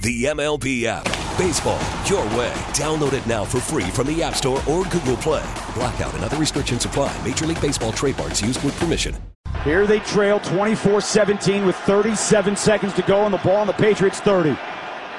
[0.00, 1.02] The MLB app.
[1.36, 2.52] Baseball, your way.
[2.70, 5.44] Download it now for free from the App Store or Google Play.
[5.74, 7.16] Blackout and other restrictions apply.
[7.26, 9.16] Major League Baseball trademarks used with permission.
[9.64, 13.72] Here they trail 24 17 with 37 seconds to go on the ball on the
[13.72, 14.56] Patriots 30.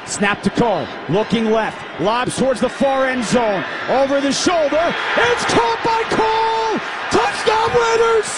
[0.06, 4.96] Snap to Carr, looking left, lobs towards the far end zone, over the shoulder.
[5.18, 6.80] It's caught by Cole!
[7.12, 8.32] Touchdown Raiders!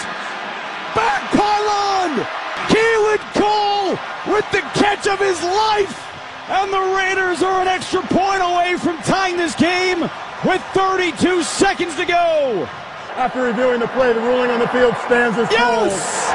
[0.96, 2.26] Back pylon!
[2.68, 6.11] Keelan Cole with the catch of his life!
[6.54, 10.02] And the Raiders are an extra point away from tying this game
[10.46, 12.68] with 32 seconds to go!
[13.16, 15.88] After reviewing the play, the ruling on the field stands as called.
[15.88, 16.32] Yes!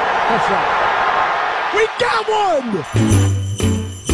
[1.75, 2.83] We got one!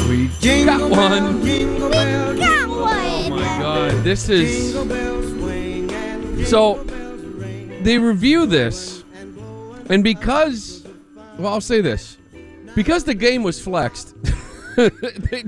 [0.09, 0.27] We
[0.65, 1.41] got one.
[1.41, 2.81] We Got Oh
[3.29, 3.39] one.
[3.39, 4.73] my god, this is
[6.49, 6.83] so.
[7.83, 9.03] They review this,
[9.89, 10.85] and because,
[11.37, 12.17] well, I'll say this,
[12.75, 14.15] because the game was flexed,
[14.75, 15.43] they,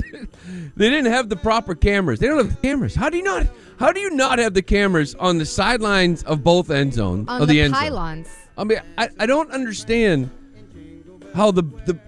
[0.76, 2.20] they didn't have the proper cameras.
[2.20, 2.96] They don't have the cameras.
[2.96, 3.48] How do you not?
[3.80, 7.42] How do you not have the cameras on the sidelines of both end zones On
[7.42, 7.82] of the, the, end zone?
[7.84, 8.30] pylons.
[8.58, 10.30] I mean, I, I don't understand
[11.34, 12.00] how the the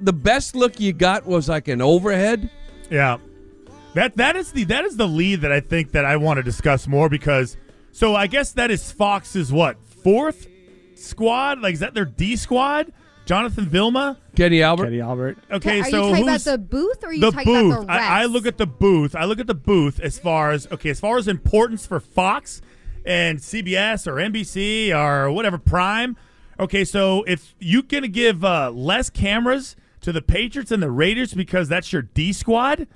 [0.00, 2.50] the best look you got was like an overhead.
[2.90, 3.18] Yeah.
[3.94, 6.42] That that is the that is the lead that I think that I want to
[6.42, 7.56] discuss more because
[7.92, 10.46] so I guess that is Fox's what fourth
[10.94, 12.92] squad like is that their D squad?
[13.26, 14.18] Jonathan Vilma.
[14.36, 14.84] Kenny Albert.
[14.84, 15.38] Kenny Albert.
[15.50, 17.72] Okay, are so you talking about who's the booth or are you the talking booth?
[17.74, 17.96] about the refs?
[18.10, 19.14] I, I look at the booth.
[19.16, 22.62] I look at the booth as far as okay, as far as importance for Fox
[23.04, 26.16] and CBS or NBC or whatever Prime.
[26.58, 31.34] Okay, so if you're gonna give uh, less cameras to the Patriots and the Raiders
[31.34, 32.86] because that's your D squad,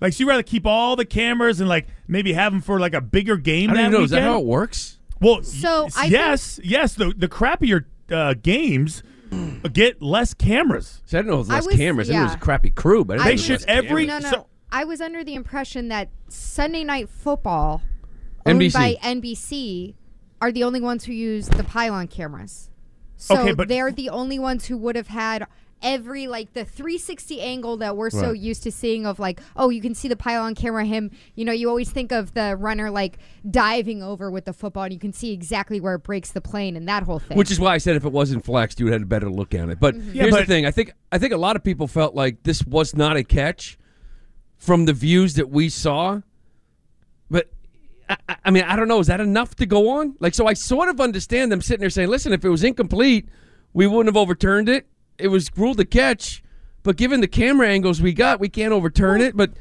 [0.00, 2.92] like so you rather keep all the cameras and like maybe have them for like
[2.94, 4.04] a bigger game I don't that even know.
[4.04, 4.32] Is that weekend?
[4.32, 4.98] how it works?
[5.20, 6.94] Well, So, y- I yes, yes.
[6.94, 9.02] The the crappier uh, games
[9.36, 9.72] Mm.
[9.72, 11.02] get less cameras.
[11.06, 12.10] See, I didn't know it was I less was- cameras.
[12.10, 12.38] I knew it was a yeah.
[12.40, 14.22] crappy crew, but I They didn't know it was should less every- cameras.
[14.24, 14.36] No, no.
[14.36, 17.82] So- I was under the impression that Sunday Night Football,
[18.44, 18.72] owned NBC.
[18.74, 19.94] by NBC,
[20.40, 22.70] are the only ones who use the pylon cameras.
[23.16, 25.46] So Okay, but- they're the only ones who would have had
[25.82, 29.80] every like the 360 angle that we're so used to seeing of like oh you
[29.82, 32.90] can see the pile on camera him you know you always think of the runner
[32.90, 33.18] like
[33.50, 36.76] diving over with the football and you can see exactly where it breaks the plane
[36.76, 38.92] and that whole thing Which is why I said if it wasn't flexed, you would
[38.94, 39.78] have had a better look at it.
[39.78, 40.14] But Mm-hmm.
[40.14, 42.64] Yeah, here's the thing: I think I think a lot of people felt like this
[42.64, 43.78] was not a catch
[44.56, 46.20] from the views that we saw.
[47.30, 47.50] But
[48.08, 49.00] I, I- I mean, I don't know.
[49.00, 50.16] Is that enough to go on?
[50.20, 53.28] Like, so I sort of understand them sitting there saying, "Listen, if it was incomplete,
[53.74, 54.86] we wouldn't have overturned it.
[55.18, 56.42] It was ruled a catch,
[56.82, 59.52] but given the camera angles we got, we can't overturn it." But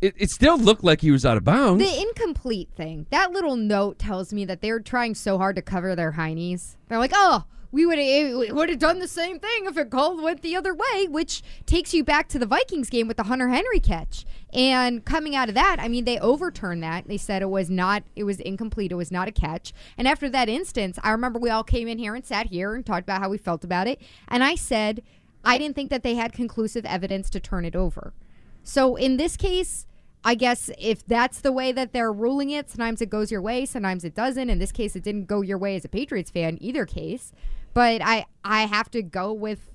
[0.00, 1.82] it, it still looked like he was out of bounds.
[1.82, 3.06] The incomplete thing.
[3.10, 6.76] That little note tells me that they're trying so hard to cover their heinies.
[6.88, 9.90] They're like, oh, we would have eh, would have done the same thing if it
[9.90, 13.24] called went the other way, which takes you back to the Vikings game with the
[13.24, 14.26] Hunter Henry catch.
[14.52, 17.08] And coming out of that, I mean, they overturned that.
[17.08, 18.92] They said it was not, it was incomplete.
[18.92, 19.72] It was not a catch.
[19.96, 22.84] And after that instance, I remember we all came in here and sat here and
[22.84, 24.00] talked about how we felt about it.
[24.28, 25.02] And I said,
[25.44, 28.12] I didn't think that they had conclusive evidence to turn it over.
[28.62, 29.86] So in this case,
[30.24, 33.64] I guess if that's the way that they're ruling it, sometimes it goes your way,
[33.64, 34.50] sometimes it doesn't.
[34.50, 37.32] In this case, it didn't go your way as a Patriots fan, either case.
[37.74, 39.70] But I, I have to go with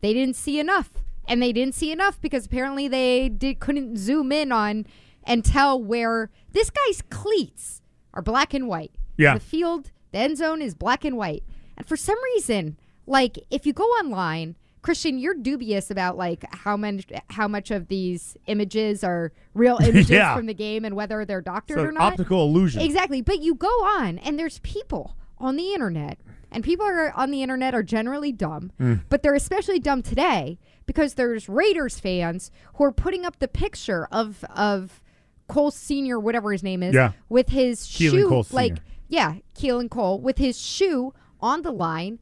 [0.00, 0.90] they didn't see enough,
[1.26, 4.86] and they didn't see enough because apparently they did couldn't zoom in on
[5.24, 7.80] and tell where this guy's cleats
[8.14, 8.92] are black and white.
[9.16, 9.34] Yeah.
[9.34, 11.44] the field, the end zone is black and white,
[11.76, 14.56] and for some reason, like if you go online.
[14.82, 20.10] Christian, you're dubious about like how much how much of these images are real images
[20.10, 20.34] Yeah.
[20.34, 22.14] from the game and whether they're doctored So or not.
[22.14, 22.82] optical illusion.
[22.82, 23.22] Exactly.
[23.22, 26.18] But you go on and there's people on the internet,
[26.50, 29.02] and people are on the internet are generally dumb, mm.
[29.08, 34.06] but they're especially dumb today because there's Raiders fans who are putting up the picture
[34.12, 35.02] of of
[35.48, 37.12] Cole Senior, whatever his name is, Yeah.
[37.28, 38.84] with his Keelan shoe, Cole like Sr..
[39.08, 42.18] yeah, Keelan Cole with his shoe on the line.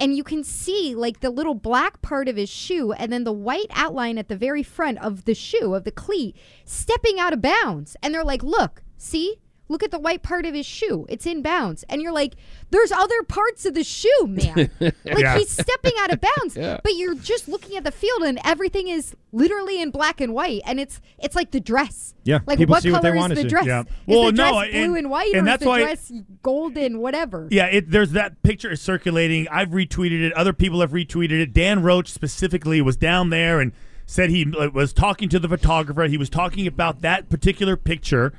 [0.00, 3.32] And you can see like the little black part of his shoe and then the
[3.32, 6.34] white outline at the very front of the shoe, of the cleat,
[6.64, 7.96] stepping out of bounds.
[8.02, 9.36] And they're like, look, see?
[9.72, 11.06] Look at the white part of his shoe.
[11.08, 11.82] It's in bounds.
[11.88, 12.34] And you're like,
[12.70, 14.70] there's other parts of the shoe, man.
[14.80, 15.38] like Yeah.
[15.38, 16.56] he's stepping out of bounds.
[16.62, 16.78] Yeah.
[16.84, 20.60] But you're just looking at the field and everything is literally in black and white.
[20.66, 22.14] And it's it's like the dress.
[22.24, 23.48] Yeah, Like people what see what they color is the see.
[23.48, 23.66] dress?
[23.66, 23.80] Yeah.
[23.80, 25.80] Is Well, the dress no, blue and- and white and or that's is the why-
[25.80, 27.48] dress golden, whatever?
[27.50, 29.48] Yeah, it, there's that picture is circulating.
[29.48, 30.32] I've retweeted it.
[30.34, 31.52] Other people have retweeted it.
[31.54, 33.72] Dan Roche specifically was down there and
[34.06, 36.04] said he uh, was talking to the photographer.
[36.04, 38.32] He was talking about that particular picture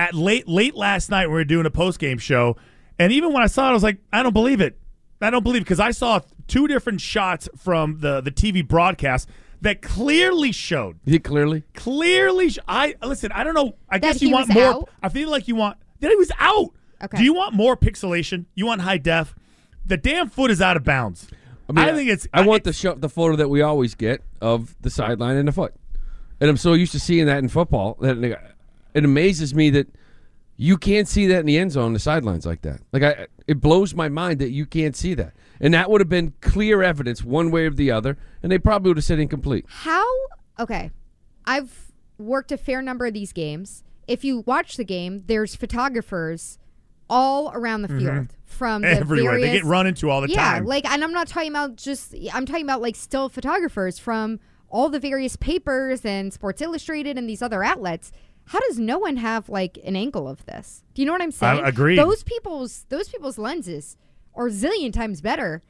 [0.00, 1.28] at late late last night.
[1.28, 2.56] We were doing a post game show,
[2.98, 4.78] and even when I saw it, I was like, I don't believe it.
[5.20, 9.28] I don't believe because I saw two different shots from the the TV broadcast
[9.60, 11.62] that clearly showed You think clearly?
[11.74, 13.30] clearly sh- I listen.
[13.32, 13.76] I don't know.
[13.90, 14.64] I That guess you he want was more.
[14.64, 14.88] out?
[15.02, 16.70] I feel like you want that he was out.
[17.04, 17.18] Okay.
[17.18, 18.46] Do you want more pixelation?
[18.54, 19.34] You want high def?
[19.84, 21.28] The damn foot is out of bounds.
[21.68, 22.26] I, mean, think it's.
[22.32, 25.46] I want the it's- show, the photo that we always get of the sideline and
[25.46, 25.74] the foot,
[26.40, 28.16] and I'm so used to seeing that in football that
[28.94, 29.88] it amazes me that
[30.56, 32.80] you can't see that in the end zone, the sidelines like that.
[32.92, 36.08] Like I, it blows my mind that you can't see that, and that would have
[36.08, 39.64] been clear evidence one way or the other, and they probably would have said incomplete.
[39.68, 40.04] How?
[40.58, 40.90] Okay,
[41.46, 43.82] I've worked a fair number of these games.
[44.06, 46.58] If you watch the game, there's photographers
[47.08, 49.00] all around the field from the Mm-hmm.
[49.00, 49.32] everywhere.
[49.32, 49.48] various.
[49.48, 50.62] They get run into all the yeah, time.
[50.64, 52.14] Yeah, like, and I'm not talking about just.
[52.32, 54.38] I'm talking about like still photographers from
[54.68, 58.12] all the various papers and Sports Illustrated and these other outlets.
[58.50, 60.82] How does no one have like an angle of this?
[60.94, 61.62] Do you know what I'm saying?
[61.64, 61.98] agreed.
[62.00, 63.96] Those people's those people's lenses
[64.34, 65.62] are a zillion times better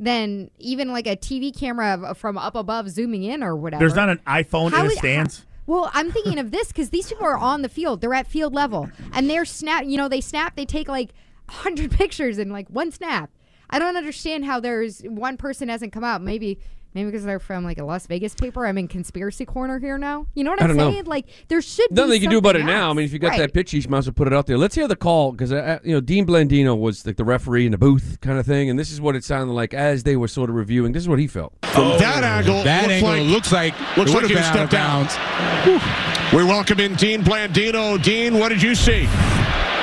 [0.00, 3.78] than even like a TV camera from up above zooming in or whatever.
[3.78, 5.44] There's not an iPhone How in the is- stands.
[5.66, 8.00] Well, I'm thinking of this because these people are on the field.
[8.00, 9.84] They're at field level, and they're snap.
[9.84, 10.56] You know, they snap.
[10.56, 11.10] They take like
[11.50, 13.30] hundred pictures in like one snap.
[13.68, 16.22] I don't understand how there's one person hasn't come out.
[16.22, 16.58] Maybe,
[16.94, 18.66] maybe because they're from like a Las Vegas paper.
[18.66, 20.26] I'm in conspiracy corner here now.
[20.34, 20.90] You know what I I'm don't know.
[20.92, 21.04] saying?
[21.04, 22.90] Like there should be Nothing they can do about it now.
[22.90, 23.38] I mean, if you got Right.
[23.40, 24.56] that pitch, you might as well put it out there.
[24.58, 27.72] Let's hear the call because uh, you know Dean Blandino was like the referee in
[27.72, 30.28] the booth kind of thing, and this is what it sounded like as they were
[30.28, 30.92] sort of reviewing.
[30.92, 31.52] This is what he felt.
[31.64, 34.44] From that angle, That looks angle like, looks like looks it like would've he been
[34.44, 36.32] out of stepped out.
[36.32, 38.02] We welcome in Dean Blandino.
[38.02, 39.02] Dean, what did you see?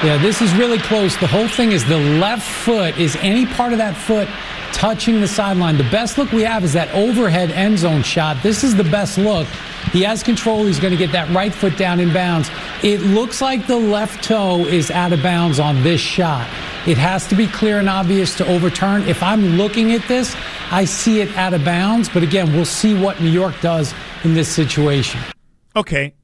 [0.04, 1.16] Yeah, this is really close.
[1.18, 2.98] The whole thing is the left foot.
[2.98, 4.28] Is any part of that foot
[4.82, 5.78] touching the sideline?
[5.78, 8.42] The best look we have is that overhead end zone shot.
[8.42, 9.48] This is the best look.
[9.92, 10.66] He has control.
[10.66, 12.50] He's going to get that right foot down in bounds.
[12.82, 16.50] It looks like the left toe is out of bounds on this shot.
[16.88, 19.04] It has to be clear and obvious to overturn.
[19.04, 20.36] If I'm looking at this,
[20.72, 22.10] I see it out of bounds.
[22.10, 23.94] But again, we'll see what New York does
[24.24, 25.22] in this situation.
[25.76, 26.16] Okay,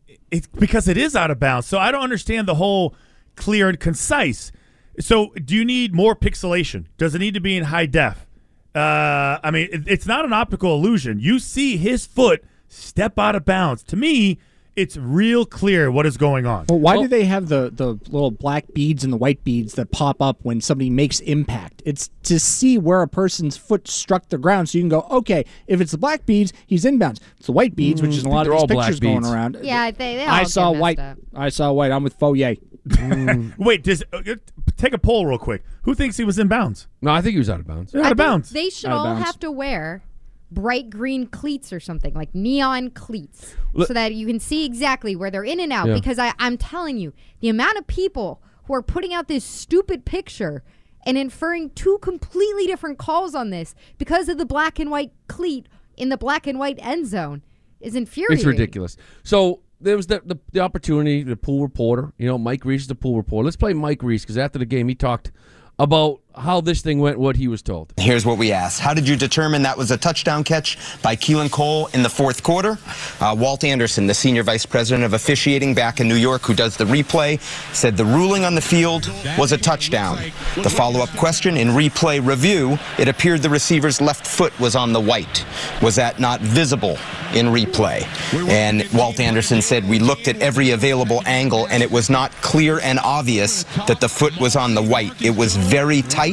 [0.58, 1.68] because it is out of bounds.
[1.68, 2.96] So I don't understand the whole
[3.36, 4.52] clear and concise.
[5.00, 6.86] So do you need more pixelation?
[6.98, 8.27] Does it need to be in high def?
[8.76, 11.20] Uh, I mean, it, it's not an optical illusion.
[11.20, 13.84] You see his foot step out of bounds.
[13.84, 14.40] To me,
[14.78, 16.68] it's real clear what is going on.
[16.70, 19.74] Well, why Well- do they have the, the little black beads and the white beads
[19.74, 21.82] that pop up when somebody makes impact?
[21.84, 25.46] It's to see where a person's foot struck the ground so you can go, okay,
[25.66, 27.20] if it's the black beads, he's inbounds.
[27.38, 29.58] It's the white beads, which is a mm, lot of these all pictures going around.
[29.64, 31.00] Yeah, they, they all I saw messed white.
[31.00, 31.18] up.
[31.34, 31.92] I saw white.
[31.92, 32.60] I'm with Fauria.
[32.88, 33.58] Mm.
[33.58, 34.36] Wait, does uh, uh,
[34.78, 35.64] take a poll real quick?
[35.84, 36.88] Who thinks he was in bounds?
[37.02, 37.96] No, I think he was out of bounds.
[37.96, 38.52] Out I of bounds.
[38.52, 39.26] They should Out all bounds.
[39.26, 40.04] have to wear
[40.52, 43.54] bright green cleats or something like neon cleats
[43.86, 45.94] so that you can see exactly where they're in and out Yeah.
[45.94, 47.12] because I, i'm telling you
[47.42, 50.64] the amount of people who are putting out this stupid picture
[51.06, 55.68] and inferring two completely different calls on this because of the black and white cleat
[55.98, 57.42] in the black and white end zone
[57.82, 58.98] is infuriating It's ridiculous.
[59.24, 62.12] So there was the, the the opportunity, the pool reporter.
[62.18, 63.46] You know, Mike Reiss is the pool reporter.
[63.46, 65.32] Let's play Mike Reiss because after the game he talked
[65.80, 67.94] about how this thing went, what he was told.
[67.98, 68.80] Here's what we asked.
[68.80, 72.44] How did you determine that was a touchdown catch by Keelan Cole in the fourth
[72.44, 72.78] quarter?
[73.20, 76.78] Uh, Walt Anderson, the senior vice president of officiating back in New York, who does
[76.78, 77.40] the replay,
[77.74, 80.18] said the ruling on the field was a touchdown.
[80.56, 85.02] The follow-up question in replay review, it appeared the receiver's left foot was on the
[85.02, 85.46] white.
[85.82, 86.98] Was that not visible
[87.34, 88.04] in replay?
[88.50, 92.80] And Walt Anderson said we looked at every available angle and it was not clear
[92.80, 95.22] and obvious that the foot was on the white.
[95.22, 96.27] It was very tight,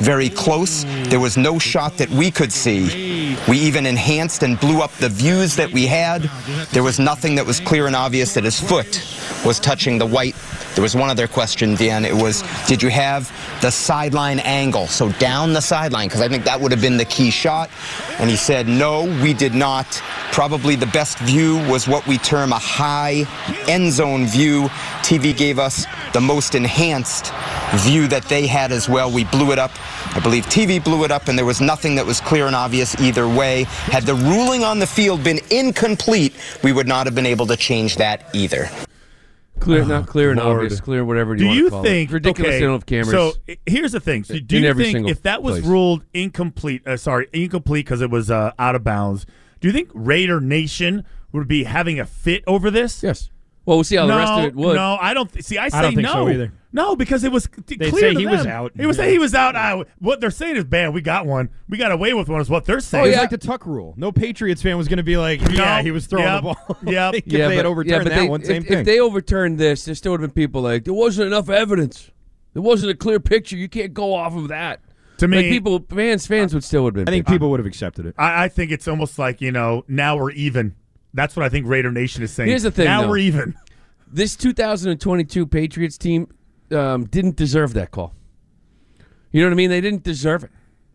[0.00, 0.84] very close.
[1.08, 3.36] There was no shot that we could see.
[3.48, 6.30] We even enhanced and blew up the views that we had.
[6.72, 9.02] There was nothing that was clear and obvious that his foot
[9.44, 10.34] was touching the white.
[10.74, 12.04] There was one other question, Dan.
[12.04, 14.86] It was, did you have the sideline angle?
[14.86, 17.70] So down the sideline, because I think that would have been the key shot.
[18.18, 19.86] And he said, no, we did not.
[20.32, 23.26] Probably the best view was what we term a high
[23.68, 24.68] end zone view.
[25.02, 27.32] TV gave us the most enhanced
[27.74, 29.10] view that they had as well.
[29.10, 29.72] We blew it up.
[30.14, 32.98] I believe TV blew it up, and there was nothing that was clear and obvious
[33.00, 33.64] either way.
[33.64, 37.56] Had the ruling on the field been incomplete, we would not have been able to
[37.56, 38.68] change that either.
[39.60, 40.64] Clear, not clear and Lord.
[40.64, 40.80] obvious.
[40.80, 42.14] Clear, whatever Do you, you want to call think it.
[42.14, 42.48] ridiculous?
[42.48, 43.10] Okay, they don't have cameras.
[43.10, 44.24] So i- here's the thing.
[44.24, 45.66] So do in you every think single if that was place.
[45.66, 49.26] ruled incomplete, uh, sorry, incomplete because it was uh, out of bounds,
[49.60, 53.02] do you think Raider Nation would be having a fit over this?
[53.02, 53.30] yes.
[53.66, 54.74] Well, we'll see how no, the rest of it would.
[54.74, 55.30] no, I don't.
[55.32, 56.12] Th- see, I say don't think no.
[56.12, 56.52] so either.
[56.72, 58.72] No, because it was c- They clear say to he was out.
[58.76, 59.04] It was Yeah.
[59.04, 59.54] say he was out.
[59.56, 61.50] I, what they're saying is, "Man, we got one.
[61.68, 63.04] We got away with one." Is what they're oh, saying.
[63.04, 63.20] It was yeah.
[63.22, 63.94] like the Tuck rule.
[63.96, 65.82] No Patriots fan was going to be like, yeah, No.
[65.82, 66.36] he was throwing Yep.
[66.36, 66.76] the ball.
[66.84, 67.14] Yep.
[67.14, 68.78] if yeah, they had but- overturned yeah, but that they, one, same if, thing.
[68.78, 72.10] If they overturned this, there still would have been people like there wasn't enough evidence.
[72.54, 73.56] There wasn't a clear picture.
[73.56, 74.80] You can't go off of that.
[75.18, 77.06] To me- like people, fans, fans would still have been.
[77.08, 77.34] I think pissed.
[77.34, 78.14] people would have accepted it.
[78.16, 80.76] I, I think it's almost like you know now we're even.
[81.14, 82.48] That's what I think Raider Nation is saying.
[82.48, 83.08] Here's the thing, Now though.
[83.08, 83.56] we're even.
[84.10, 86.28] this 2022 Patriots team
[86.72, 88.14] um, didn't deserve that call.
[89.32, 89.70] You know what I mean?
[89.70, 90.50] They didn't deserve it.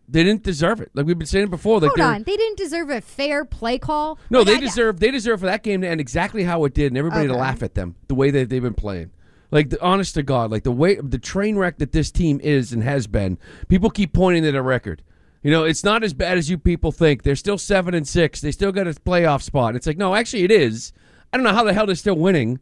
[0.08, 0.90] They didn't deserve it.
[0.94, 1.80] Like we've been saying before.
[1.80, 4.18] Like Hold they're- on, they didn't deserve a fair play call.
[4.30, 6.74] No, Like, they I- deserve they deserve for that game to end exactly how it
[6.74, 9.10] did, and everybody to laugh at them the way that they've been playing.
[9.50, 12.72] Like the honest to God, like the way the train wreck that this team is
[12.72, 13.38] and has been.
[13.68, 15.02] People keep pointing at a record.
[15.42, 17.22] You know, it's not as bad as you people think.
[17.22, 18.40] They're still seven and six.
[18.40, 19.76] They still got a playoff spot.
[19.76, 20.92] It's like no, actually, it is.
[21.32, 22.60] I don't know how the hell they're still winning,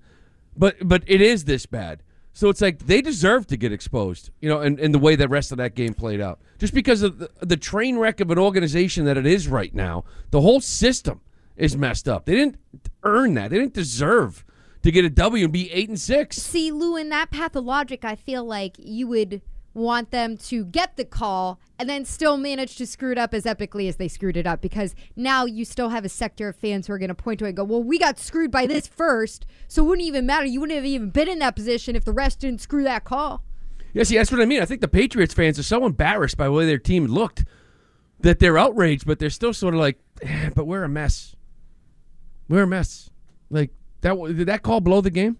[0.56, 2.02] but but it is this bad.
[2.36, 5.28] So it's like they deserve to get exposed, you know, and, and the way the
[5.28, 6.40] rest of that game played out.
[6.58, 10.02] Just because of the, the train wreck of an organization that it is right now,
[10.30, 11.20] the whole system
[11.56, 12.24] is messed up.
[12.24, 12.58] They didn't
[13.04, 13.50] earn that.
[13.50, 14.44] They didn't deserve
[14.82, 16.36] to get a W and be eight and six.
[16.36, 19.40] See, Lou, in that path of logic, I feel like you would
[19.74, 23.44] want them to get the call and then still manage to screw it up as
[23.44, 26.86] epically as they screwed it up because now you still have a sector of fans
[26.86, 28.86] who are going to point to it and go, well, we got screwed by this
[28.86, 30.46] first, so it wouldn't even matter.
[30.46, 33.42] You wouldn't have even been in that position if the rest didn't screw that call.
[33.92, 34.62] Yeah, see, that's what I mean.
[34.62, 37.44] I think the Patriots fans are so embarrassed by the way their team looked
[38.20, 41.36] that they're outraged, but they're still sort of like, "Eh, but we're a mess.
[42.48, 43.10] We're a mess.
[43.50, 44.14] Like that.
[44.14, 45.38] Did that call blow the game?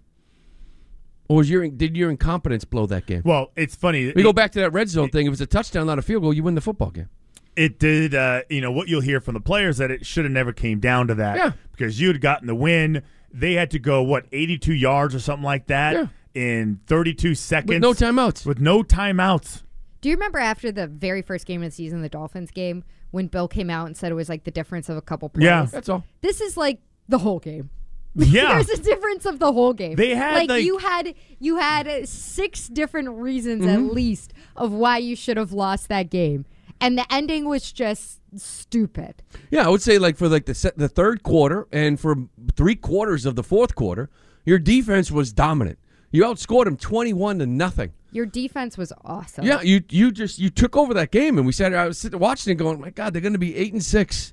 [1.27, 3.21] Or was your did your incompetence blow that game?
[3.25, 4.11] Well, it's funny.
[4.15, 5.25] We go back to that red zone thing.
[5.27, 7.09] If it's a touchdown, not a field goal, you win the football game.
[7.55, 10.31] it did uh, you know what you'll hear from the players that it should have
[10.31, 11.51] never came down to that Yeah.
[11.71, 13.01] because you had gotten the win
[13.31, 16.07] they had to go what 82 yards or something like that Yeah.
[16.33, 18.45] in 32 seconds With no timeouts.
[18.45, 19.63] with no timeouts
[20.01, 23.27] Do you remember after the very first game of the season, the Dolphins game, when
[23.27, 25.45] Bill came out and said it was like the difference of a couple plays?
[25.45, 25.65] Yeah.
[25.71, 26.03] That's all.
[26.21, 27.69] This is like the whole game.
[28.37, 29.95] yeah There's a difference of the whole game.
[29.95, 33.87] They had, like, like- you had you had uh, six different reasons Mm-hmm.
[33.87, 36.45] at least of why you should have lost that game,
[36.79, 39.21] and the ending was just stupid.
[39.51, 42.15] Yeah, I would say like for like the se- the third quarter and for
[42.55, 44.09] three quarters of the fourth quarter,
[44.45, 45.77] your defense was dominant.
[46.11, 47.91] You outscored them twenty-one to nothing.
[48.11, 49.45] Your defense was awesome.
[49.45, 52.17] Yeah, you you just you took over that game, and we said I was sitting
[52.19, 54.31] watching it, going, "My God, they're going to be eight and six."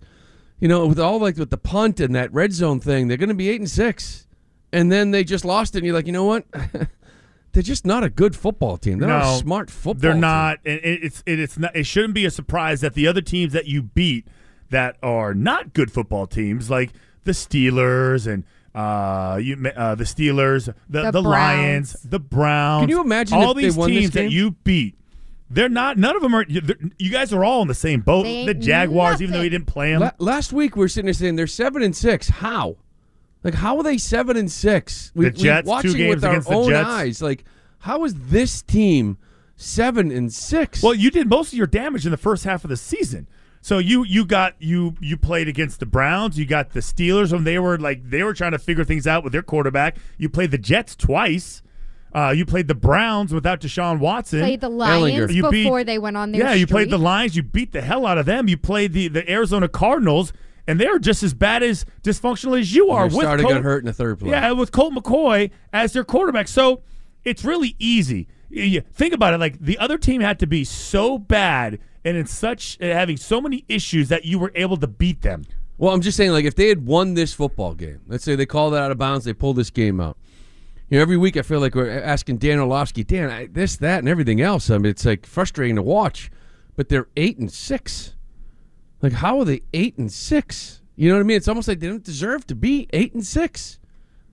[0.63, 3.29] You know, with all like with the punt and that red zone thing, they're going
[3.31, 4.29] to be eight and six,
[4.73, 5.79] and then they just lost it.
[5.79, 6.45] And you're like, you know what?
[7.53, 9.01] they're just not a good football team.
[9.01, 10.01] They're not No, a smart football.
[10.01, 10.21] they're team.
[10.21, 13.21] not and it, it's it, it's not it shouldn't be a surprise that the other
[13.21, 14.29] teams that you beat
[14.71, 16.93] that are not good football teams like
[17.25, 22.83] the Steelers and uh, you ma- uh, the Steelers, the, The the, Lions, the Browns.
[22.85, 24.95] Can you imagine all if they these won this teams that you beat?
[25.53, 25.99] They're not.
[25.99, 26.45] None of them are.
[26.49, 28.23] You, guys are all in the same boat.
[28.25, 29.45] They The ain't Jaguars, even though nothing.
[29.45, 30.01] you didn't play them.
[30.01, 32.29] La- last week we were sitting there saying they're seven and six.
[32.29, 32.77] How?
[33.45, 35.13] Like how are they seven and six?
[35.15, 36.89] We, The Jets, two we watching games with our the own Jets.
[36.89, 37.23] eyes.
[37.23, 37.45] Like
[37.81, 39.19] how is this team
[39.57, 40.83] seven and six?
[40.83, 43.29] Well, you did most of your damage in the first half of the season.
[43.61, 46.39] So you you got you you played against the Browns.
[46.39, 49.23] You got the Steelers when they were like they were trying to figure things out
[49.23, 49.97] with their quarterback.
[50.19, 51.63] You played the Jets twice.
[52.15, 54.41] Uh, you played the Browns without Deshaun Watson.
[54.41, 56.99] Played the Lions You beat- they went on their yeah, you played the.
[56.99, 57.37] Lions.
[57.37, 58.49] You beat the hell out of them.
[58.49, 60.33] You played the the Arizona Cardinals,
[60.67, 63.09] and they're just as bad as dysfunctional as you are.
[63.09, 64.31] Their with starter Colt- got hurt in the third play.
[64.31, 66.49] Yeah, with Colt McCoy as their quarterback.
[66.49, 66.83] So
[67.25, 68.29] it's really easy.
[68.51, 69.41] You- you think about it.
[69.41, 73.41] Like the other team had to be so bad and in such uh, having so
[73.41, 75.45] many issues that you were able to beat them.
[75.79, 78.47] Well, I'm just saying, like, if they had won this football game, let's say they
[78.47, 80.17] called that out of bounds, they pulled this game out.
[80.93, 84.01] You know, every week I feel like we're asking Dan Orlovsky, Dan, I, this, that,
[84.01, 84.69] and everything else.
[84.69, 86.31] I mean, it's like frustrating to watch,
[86.77, 88.15] but they're eight and six.
[89.01, 90.83] Like, how are they eight and six?
[90.95, 91.39] You know what I mean?
[91.39, 93.81] It's almost like they don't deserve to be eight and six.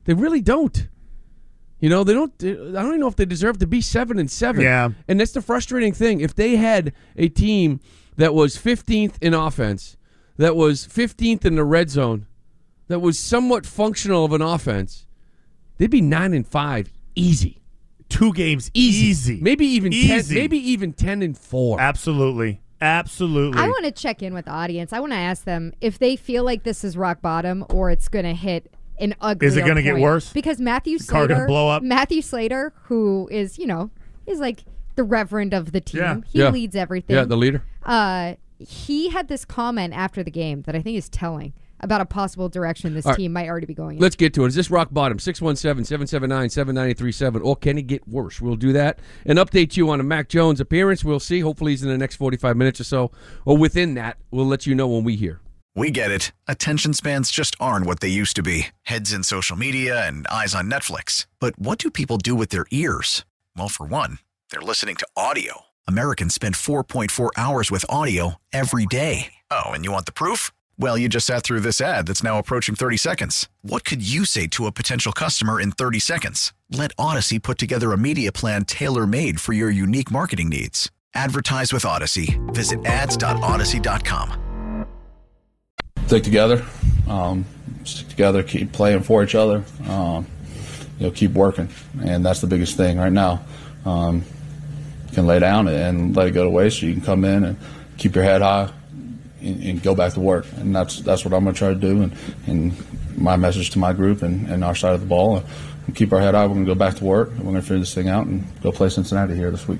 [0.03, 0.89] They really don't.
[1.79, 2.33] You know, they don't.
[2.43, 4.61] I don't even know if they deserve to be seven and seven.
[4.61, 4.89] Yeah.
[5.07, 6.19] And that's the frustrating thing.
[6.19, 7.79] If they had a team
[8.17, 9.95] that was 15th in offense,
[10.35, 12.27] that was 15th in the red zone,
[12.89, 15.05] that was somewhat functional of an offense,
[15.79, 17.55] they'd be nine and five, easy,
[18.09, 20.33] Two games easy, easy, maybe even Easy.
[20.33, 21.79] ten, maybe even ten and four.
[21.79, 23.61] absolutely, absolutely.
[23.61, 24.93] I want to check in with the audience.
[24.93, 28.07] I want to ask them if they feel like this is rock bottom or it's
[28.07, 29.47] going to hit an ugly.
[29.47, 30.33] Is it gonna get worse?
[30.33, 31.83] Because Matthew car Slater, gonna blow up?
[31.83, 33.91] Matthew Slater, who is you know
[34.25, 34.63] is like
[34.95, 36.01] the reverend of the team.
[36.01, 36.17] Yeah.
[36.27, 36.49] He Yeah.
[36.49, 37.15] leads everything.
[37.15, 37.63] Yeah, the leader.
[37.83, 42.05] uh, he had this comment after the game that I think is telling about a
[42.05, 43.17] possible direction this All right.
[43.17, 44.01] team might already be going in.
[44.01, 44.49] Let's get to it.
[44.49, 45.19] Is this rock bottom?
[45.19, 47.41] 617 779 7937.
[47.41, 48.41] Or can it get worse?
[48.41, 51.03] We'll do that and update you on a Mac Jones appearance.
[51.03, 51.39] We'll see.
[51.39, 53.11] Hopefully, he's in the next 45 minutes or so.
[53.45, 55.39] Or within that, we'll let you know when we hear.
[55.75, 56.31] We get it.
[56.47, 60.53] Attention spans just aren't what they used to be heads in social media and eyes
[60.55, 61.25] on Netflix.
[61.39, 63.23] But what do people do with their ears?
[63.55, 64.19] Well, for one,
[64.51, 65.61] they're listening to audio.
[65.87, 69.33] Americans spend 4.4 hours with audio every day.
[69.49, 70.51] Oh, and you want the proof?
[70.81, 73.49] Well, you just sat through this ad that's now approaching 30 seconds.
[73.63, 76.53] What could you say to a potential customer in 30 seconds?
[76.71, 80.89] Let Odyssey put together a media plan tailor made for your unique marketing needs.
[81.13, 82.39] Advertise with Odyssey.
[82.53, 84.85] Visit ads.odyssey.com.
[86.05, 86.65] stick together,
[87.09, 87.43] um,
[87.83, 90.25] stick together, keep playing for each other, um,
[90.97, 91.67] you know, keep working,
[92.01, 93.43] and that's the biggest thing right now.
[93.85, 94.23] Um,
[95.09, 97.57] you can lay down and let it go to waste, you can come in and
[97.97, 98.71] keep your head high
[99.41, 101.75] and, and go back to work, and that's that's what I'm going to try to
[101.75, 102.01] do.
[102.03, 102.13] And,
[102.47, 105.43] and my message to my group and, and our side of the ball, uh,
[105.95, 106.45] keep our head high.
[106.47, 108.25] We're going to go back to work, and we're going to figure this thing out
[108.27, 109.79] and go play Cincinnati here this week.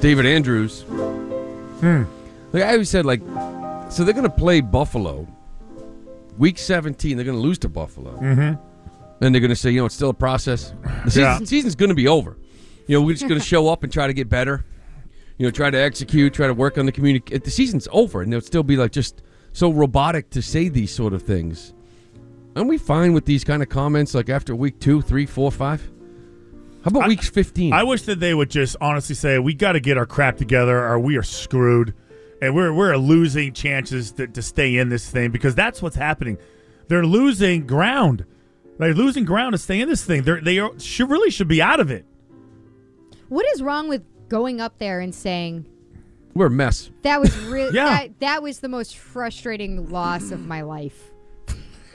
[0.00, 0.82] David Andrews.
[0.82, 2.04] Hmm.
[2.52, 3.20] Like I always said, like,
[3.90, 5.26] so they're going to play Buffalo.
[6.38, 8.18] Week 17, they're going to lose to Buffalo.
[8.18, 8.58] Mhm.
[9.20, 10.72] Then they're going to say, you know, it's still a process.
[11.04, 11.38] The season, Yeah.
[11.44, 12.38] season's going to be over.
[12.86, 14.64] You know, we're just going to show up and try to get better.
[15.40, 17.38] You know, try to execute, try to work on the community.
[17.38, 19.22] The season's over, and they'll still be like just
[19.54, 21.72] so robotic to say these sort of things.
[22.54, 25.80] Aren't we fine with these kind of comments like after week two, three, four, five?
[26.84, 27.72] How about week 15?
[27.72, 30.86] I wish that they would just honestly say we got to get our crap together,
[30.86, 31.94] or we are screwed,
[32.42, 36.36] and we're we're losing chances to, to stay in this thing because that's what's happening.
[36.88, 38.26] They're losing ground.
[38.78, 40.22] They're losing ground to stay in this thing.
[40.22, 42.04] They're, they are, should really should be out of it.
[43.30, 45.66] what is wrong with going up there and saying
[46.34, 46.90] We're a mess.
[47.02, 47.84] that was really Yeah.
[47.90, 51.10] that, that was the most frustrating loss of my life?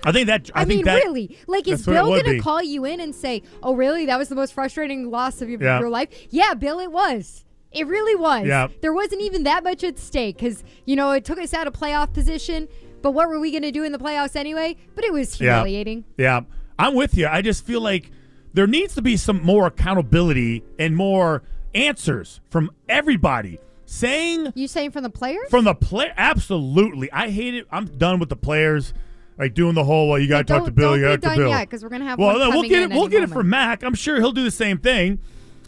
[0.04, 1.36] I think that I, I, think mean, that, really?
[1.48, 2.38] Like, is that's what it Bill would going be.
[2.38, 4.06] to call you in and say, "Oh, really?
[4.06, 5.80] That was the most frustrating loss of your, Yeah.
[5.80, 6.10] your life"?
[6.30, 7.44] Yeah, Bill, it was.
[7.72, 8.46] It really was.
[8.46, 8.68] Yeah.
[8.82, 11.74] There wasn't even that much at stake because you know it took us out of
[11.74, 12.68] playoff position.
[13.02, 14.78] But what were we going to do in the playoffs anyway?
[14.94, 15.56] But it was Yeah.
[15.56, 16.06] humiliating.
[16.20, 16.42] Yeah,
[16.78, 17.26] I'm with you.
[17.26, 18.12] I just feel like
[18.54, 21.42] there needs to be some more accountability and more
[21.76, 23.60] answers from everybody.
[23.88, 25.48] Saying You saying from the players?
[25.52, 27.12] from the play, absolutely.
[27.12, 27.68] I hate it.
[27.72, 28.94] I'm done with the players
[29.38, 30.10] like doing the whole.
[30.10, 30.98] Well, you got to talk to Bill.
[30.98, 31.50] You got to Bill.
[31.50, 32.96] yet, 'cause we're gonna have Well, one no, we'll coming get in it.
[32.96, 33.34] We'll any get it moment.
[33.42, 33.84] from Mac.
[33.84, 35.20] I'm sure he'll do the same thing.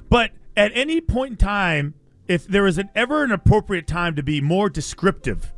[0.10, 1.94] But at any point in time,
[2.28, 5.54] if there is an ever an appropriate time to be more descriptive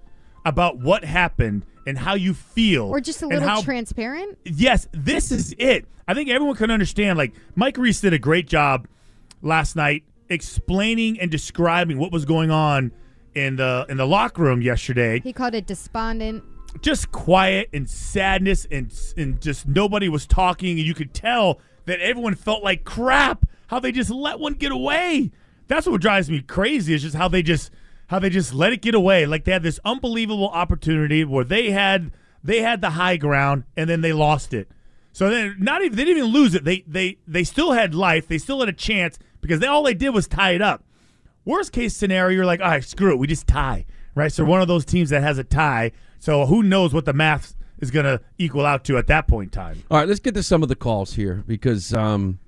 [0.45, 4.37] about what happened and how you feel, or just a and little how transparent?
[4.43, 5.85] yes, this is it.
[6.07, 7.17] I think everyone can understand.
[7.17, 8.87] Like Mike Reiss did a great job
[9.41, 12.91] last night explaining and describing what was going on
[13.35, 15.19] in the in the locker room yesterday.
[15.21, 16.43] He called it despondent.
[16.81, 21.99] Just quiet and sadness and and just nobody was talking and you could tell that
[21.99, 25.31] everyone felt like crap how they just let one get away.
[25.67, 27.71] That's what drives me crazy is just how they just
[28.07, 29.25] how they just let it get away.
[29.25, 32.11] Like they had this unbelievable opportunity where they had
[32.43, 34.69] they had the high ground and then they lost it.
[35.11, 36.63] So then not even they didn't even lose it.
[36.63, 38.27] They they they still had life.
[38.27, 40.83] They still had a chance because they all they did was tie it up.
[41.45, 44.31] Worst case scenario, you're like, all right, screw it, we just tie, right?
[44.31, 45.91] So one of those teams that has a tie.
[46.19, 49.55] So who knows what the math is going to equal out to at that point
[49.55, 49.83] in time?
[49.89, 52.39] All right, let's get to some of the calls here because um,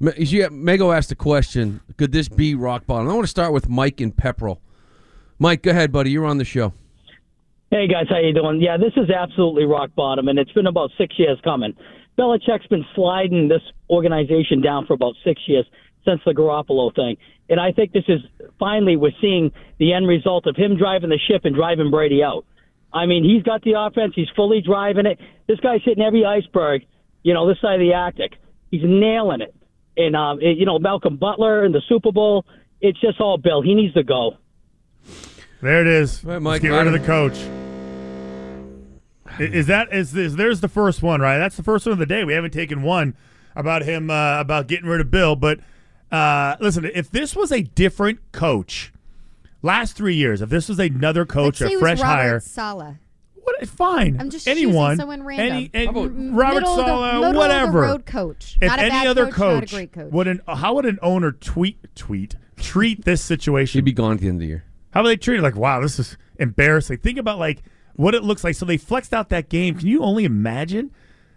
[0.00, 0.10] Ma-
[0.50, 1.80] Mago asked a question.
[1.96, 3.08] Could this be rock bottom?
[3.08, 4.58] I want to start with Mike and Pepperell.
[5.38, 6.10] Mike, go ahead, buddy.
[6.10, 6.72] You're on the show.
[7.70, 8.60] Hey guys, how you doing?
[8.60, 11.74] Yeah, this is absolutely rock bottom, and it's been about six years coming.
[12.18, 15.64] Belichick's been sliding this organization down for about six years
[16.04, 17.16] since the Garoppolo thing,
[17.48, 18.20] and I think this is
[18.58, 22.44] finally we're seeing the end result of him driving the ship and driving Brady out.
[22.92, 25.18] I mean, he's got the offense; he's fully driving it.
[25.46, 26.82] This guy's hitting every iceberg,
[27.22, 28.32] you know, this side of the Arctic.
[28.70, 29.54] He's nailing it,
[29.96, 32.44] and um, it, you know, Malcolm Butler in the Super Bowl.
[32.80, 33.62] It's just all Bill.
[33.62, 34.36] He needs to go.
[35.62, 36.24] There it is.
[36.24, 37.38] Right, Mike, Let's get rid of the coach.
[39.38, 41.38] Is that is, is there's the first one right?
[41.38, 42.24] That's the first one of the day.
[42.24, 43.14] We haven't taken one
[43.54, 45.36] about him uh, about getting rid of Bill.
[45.36, 45.60] But
[46.12, 48.92] uh, listen, if this was a different coach,
[49.62, 52.98] last three years, if this was another coach, Let's a it fresh Robert hire, Sala.
[53.34, 53.68] what?
[53.68, 54.18] Fine.
[54.20, 55.56] I'm just anyone, choosing someone random.
[55.56, 57.80] any, any- about- Robert Middle the- Saleh, of the whatever.
[57.80, 58.58] road coach.
[58.60, 60.12] If Not a any bad other coach, not a coach, great coach.
[60.12, 63.78] would an how would an owner tweet tweet treat this situation?
[63.78, 64.64] He'd be gone at the end of the year.
[64.90, 65.42] How would they treat it?
[65.42, 66.98] Like, wow, this is embarrassing.
[66.98, 67.62] Think about like
[67.94, 68.54] what it looks like.
[68.54, 69.76] So they flexed out that game.
[69.78, 70.90] Can you only imagine?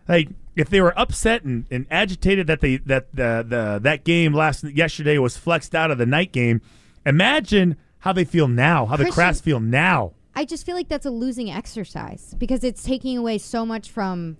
[0.07, 4.33] Like if they were upset and, and agitated that they that the, the that game
[4.33, 6.61] last yesterday was flexed out of the night game,
[7.05, 10.13] imagine how they feel now, how the Christian- Krafts feel now.
[10.35, 14.37] I just feel like that's a losing exercise because it's taking away so much from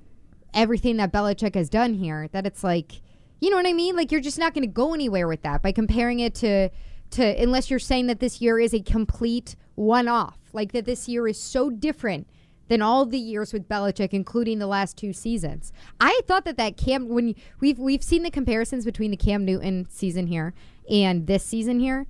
[0.54, 3.01] everything that Belichick has done here that it's like,
[3.39, 3.95] you know what I mean?
[3.95, 6.69] Like you're just not going to go anywhere with that by comparing it to
[7.12, 11.28] to unless you're saying that this year is a complete one-off, like that this year
[11.28, 12.28] is so different
[12.67, 15.71] than all the years with Belichick, including the last two seasons.
[15.99, 19.45] I thought that that Cam when you- we've we've seen the comparisons between the Cam
[19.45, 20.54] Newton season here
[20.89, 22.08] and this season here,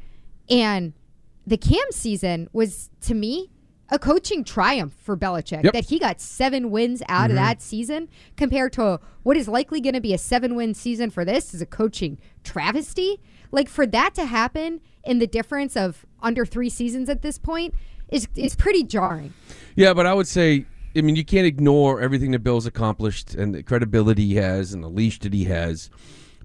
[0.50, 0.94] and
[1.46, 3.52] the Cam season was to me
[3.90, 5.74] a coaching triumph for Belichick Yep.
[5.74, 7.40] that he got seven wins out of Mhm.
[7.40, 11.24] that season compared to what is likely going to be a seven win season for
[11.24, 13.20] this is a coaching travesty.
[13.52, 17.76] Like for that to happen in the difference of under three seasons at this point
[18.10, 19.34] is is pretty jarring.
[19.76, 20.66] Yeah, but I would say,
[20.96, 24.84] I mean, you can't ignore everything that Bill's accomplished and the credibility he has and
[24.84, 25.90] the leash that he has.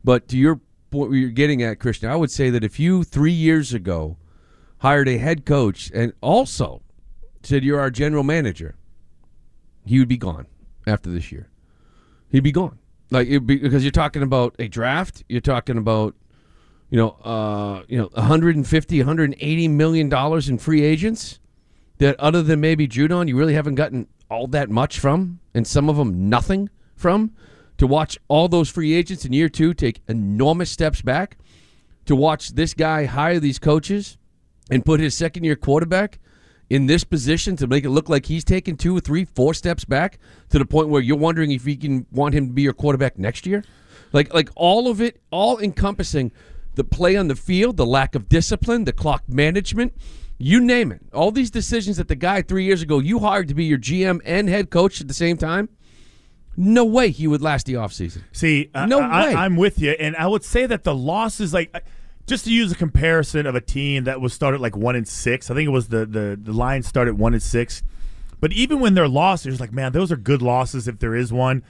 [0.03, 3.33] But to your point, you're getting at, Christian, I would say that if you three
[3.33, 4.17] years ago
[4.79, 6.83] hired a head coach and also
[7.43, 8.77] said you're our general manager,
[9.85, 10.47] he would be gone
[10.87, 11.49] after this year.
[12.31, 12.79] He'd be gone.
[13.11, 16.15] Like be, because you're talking about a draft, you're talking about
[16.91, 21.39] you know, uh, you know, 150, 180 million dollars in free agents
[22.01, 25.89] that other than maybe Judon, you really haven't gotten all that much from, and some
[25.89, 27.33] of them nothing from.
[27.77, 31.39] To watch all those free agents in year two take enormous steps back,
[32.07, 34.19] to watch this guy hire these coaches
[34.71, 36.19] and put his second year quarterback
[36.71, 40.19] in this position to make it look like he's taken two three, four steps back
[40.49, 43.19] to the point where you're wondering if you can want him to be your quarterback
[43.19, 43.63] next year.
[44.13, 46.33] Like like all of it, all encompassing
[46.77, 49.93] the play on the field, the lack of discipline, the clock management,
[50.43, 51.03] you name it.
[51.13, 54.21] All these decisions that the guy three years ago you hired to be your GM
[54.25, 55.69] and head coach at the same time.
[56.57, 58.23] No way he would last the offseason.
[58.33, 59.35] See, uh, No I, way.
[59.35, 61.85] I'm with you, and I would say that the losses, like,
[62.27, 65.51] just to use a comparison of a team that was started like one and six.
[65.51, 67.83] I think it was the the the Lions started one and six,
[68.41, 71.63] but even when they're losses, like, man, those are good losses if there is one.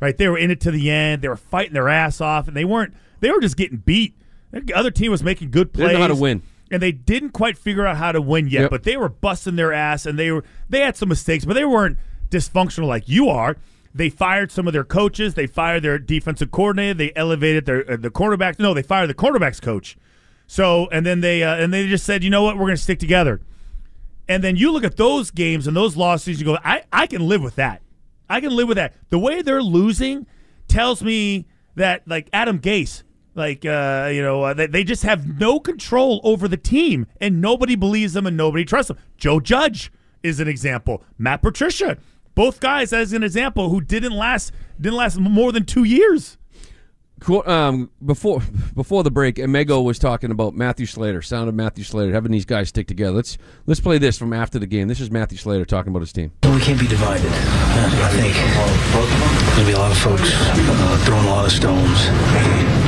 [0.00, 1.22] Right, they were in it to the end.
[1.22, 2.94] They were fighting their ass off, and they weren't.
[3.20, 4.14] They were just getting beat.
[4.52, 5.88] The other team was making good plays.
[5.88, 6.42] didn't know how to win.
[6.70, 8.62] And they didn't quite figure out how to win yet.
[8.62, 8.70] Yep.
[8.70, 11.64] But they were busting their ass, and they were they had some mistakes, but they
[11.64, 11.98] weren't
[12.30, 13.56] dysfunctional like you are.
[13.94, 15.34] They fired some of their coaches.
[15.34, 16.94] They fired their defensive coordinator.
[16.94, 18.58] They elevated their uh, the quarterbacks.
[18.58, 19.96] No, they fired the quarterbacks coach.
[20.46, 22.82] So and then they uh, and they just said, you know what, we're going to
[22.82, 23.40] stick together.
[24.28, 27.26] And then you look at those games and those losses, you go, I, I can
[27.26, 27.80] live with that.
[28.28, 28.92] I can live with that.
[29.08, 30.26] The way they're losing
[30.68, 33.04] tells me that, like Adam Gase,
[33.38, 37.40] like uh, you know, uh, they, they just have no control over the team, and
[37.40, 38.98] nobody believes them and nobody trusts them.
[39.16, 39.90] Joe Judge
[40.22, 41.02] is an example.
[41.16, 41.96] Matt Patricia,
[42.34, 46.36] both guys as an example who didn't last didn't last more than two years.
[47.46, 48.40] Um, before
[48.74, 52.44] before the break, Emego was talking about Matthew Slater, sound of Matthew Slater, having these
[52.44, 53.12] guys stick together.
[53.12, 54.88] Let's let's play this from after the game.
[54.88, 56.32] This is Matthew Slater talking about his team.
[56.44, 57.26] We can't be divided.
[57.26, 61.52] Uh, I think there's gonna be a lot of folks uh, throwing a lot of
[61.52, 62.87] stones.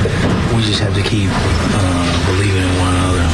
[0.56, 3.24] We just have to keep uh, believing in one another.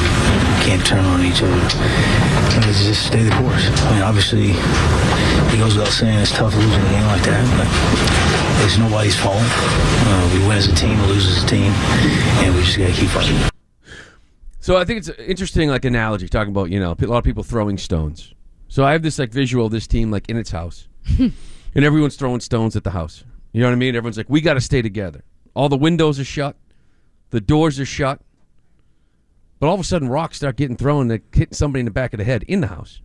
[0.63, 1.53] Can't turn on each other.
[1.53, 3.67] And it's just stay the course.
[3.83, 8.65] I mean, obviously, it goes without saying it's tough losing a game like that, but
[8.65, 9.39] it's nobody's fault.
[9.41, 11.73] Uh, we win as a team, we lose as a team,
[12.45, 13.37] and we just gotta keep fighting.
[14.61, 17.25] So I think it's an interesting like analogy talking about you know a lot of
[17.25, 18.35] people throwing stones.
[18.69, 21.33] So I have this like visual of this team like in its house, and
[21.75, 23.25] everyone's throwing stones at the house.
[23.53, 23.97] You know what I mean?
[23.97, 25.23] Everyone's like, we got to stay together.
[25.55, 26.57] All the windows are shut,
[27.31, 28.21] the doors are shut,
[29.59, 32.13] but all of a sudden rocks start getting thrown that hit somebody in the back
[32.13, 33.01] of the head in the house,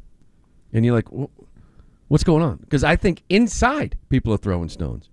[0.74, 1.08] and you're like,
[2.08, 2.58] what's going on?
[2.58, 5.10] Because I think inside people are throwing stones.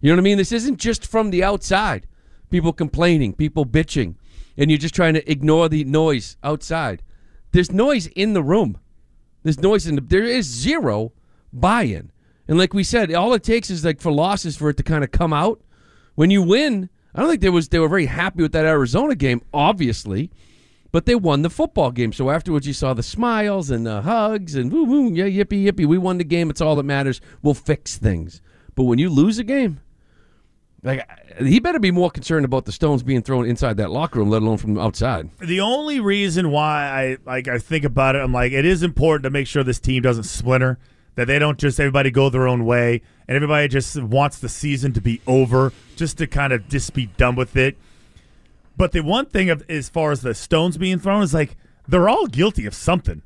[0.00, 0.38] You know what I mean?
[0.38, 2.06] This isn't just from the outside.
[2.50, 4.14] People complaining, people bitching,
[4.56, 7.02] and you're just trying to ignore the noise outside.
[7.52, 8.78] There's noise in the room.
[9.42, 10.02] There's noise in the.
[10.02, 11.12] There is zero
[11.52, 12.12] buy-in,
[12.46, 15.02] and like we said, all it takes is like for losses for it to kind
[15.02, 15.60] of come out.
[16.14, 17.68] When you win, I don't think there was.
[17.68, 20.30] They were very happy with that Arizona game, obviously,
[20.92, 22.12] but they won the football game.
[22.12, 25.86] So afterwards, you saw the smiles and the hugs and woo woo, yeah, yippee yippee.
[25.86, 26.50] We won the game.
[26.50, 27.22] It's all that matters.
[27.42, 28.42] We'll fix things.
[28.74, 29.80] But when you lose a game,
[30.82, 34.28] like he better be more concerned about the stones being thrown inside that locker room,
[34.28, 35.30] let alone from outside.
[35.40, 39.24] The only reason why I like I think about it, I'm like, it is important
[39.24, 40.78] to make sure this team doesn't splinter.
[41.16, 44.92] That they don't just everybody go their own way, and everybody just wants the season
[44.92, 47.76] to be over, just to kind of just be done with it.
[48.76, 51.56] But the one thing of as far as the stones being thrown is like
[51.88, 53.22] they're all guilty of something.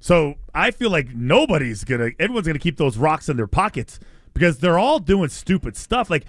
[0.00, 3.98] So I feel like nobody's gonna, everyone's gonna keep those rocks in their pockets
[4.34, 6.10] because they're all doing stupid stuff.
[6.10, 6.24] Like,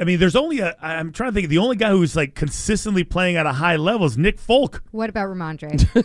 [0.00, 0.74] I mean, there's only a.
[0.82, 1.48] I'm trying to think.
[1.48, 4.82] The only guy who's like consistently playing at a high level is Nick Folk.
[4.90, 6.04] What about Rhamondre?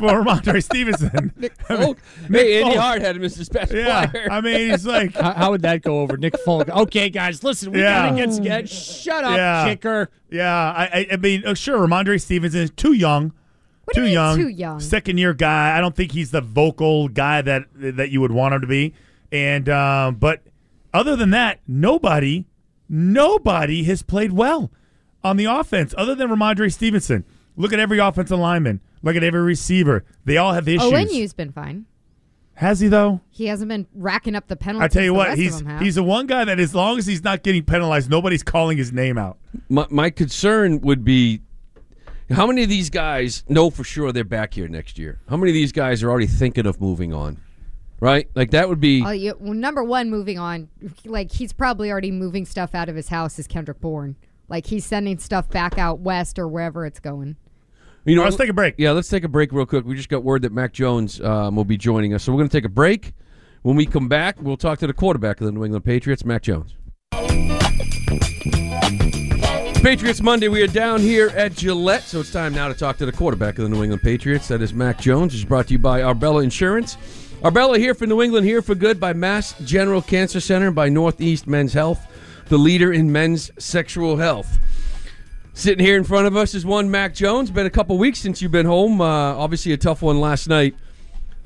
[0.00, 1.32] Well, Rhamondre Stevenson.
[1.38, 1.98] Nick Folk.
[2.30, 4.28] Hey, Andy Hart had him as his best Yeah, player.
[4.30, 6.68] I mean, he's like, How, how would that go over, Nick Folk?
[6.68, 8.08] Okay, guys, listen, we Yeah.
[8.10, 8.66] gotta get together.
[8.68, 10.08] Shut up, yeah, kicker.
[10.30, 13.32] Yeah, I, I, I mean, uh, sure, Rhamondre Stevenson is too young.
[13.86, 14.36] What do too you mean young.
[14.36, 14.78] too young?
[14.78, 15.76] Second year guy.
[15.76, 18.94] I don't think he's the vocal guy that that you would want him to be.
[19.32, 20.42] And um, but
[20.94, 22.44] other than that, nobody,
[22.88, 24.70] nobody has played well
[25.22, 27.24] on the offense other than Rhamondre Stevenson.
[27.56, 28.80] Look at every offensive lineman.
[29.02, 30.04] Look at every receiver.
[30.24, 30.92] They all have issues.
[30.92, 31.86] Onwenu's been fine.
[32.54, 33.20] Has he though?
[33.30, 34.84] He hasn't been racking up the penalties.
[34.84, 35.80] I tell you what, he's of them have.
[35.80, 38.92] he's the one guy that as long as he's not getting penalized, nobody's calling his
[38.92, 39.38] name out.
[39.68, 41.40] My, my concern would be
[42.30, 45.20] how many of these guys know for sure they're back here next year?
[45.28, 47.40] How many of these guys are already thinking of moving on?
[48.00, 48.28] Right?
[48.34, 50.68] Like that would be Oh, you, well, number one, moving on.
[51.04, 53.38] Like he's probably already moving stuff out of his house.
[53.38, 54.16] Is Kendrick Bourne?
[54.48, 57.36] Like he's sending stuff back out west or wherever it's going.
[58.04, 58.76] You know, let's take a break.
[58.78, 59.84] Yeah, let's take a break real quick.
[59.84, 62.48] We just got word that Mac Jones um, will be joining us, so we're going
[62.48, 63.12] to take a break.
[63.62, 66.42] When we come back, we'll talk to the quarterback of the New England Patriots, Mac
[66.42, 66.74] Jones.
[69.82, 70.48] Patriots Monday.
[70.48, 73.58] We are down here at Gillette, so it's time now to talk to the quarterback
[73.58, 74.48] of the New England Patriots.
[74.48, 75.34] That is Mac Jones.
[75.34, 76.96] It's brought to you by Arbella Insurance.
[77.44, 81.46] Arbella here for New England, here for good by Mass General Cancer Center, by Northeast
[81.46, 82.04] Men's Health,
[82.48, 84.58] the leader in men's sexual health.
[85.54, 87.52] Sitting here in front of us is one Mac Jones.
[87.52, 89.00] Been a couple weeks since you've been home.
[89.00, 90.74] Uh, obviously, a tough one last night.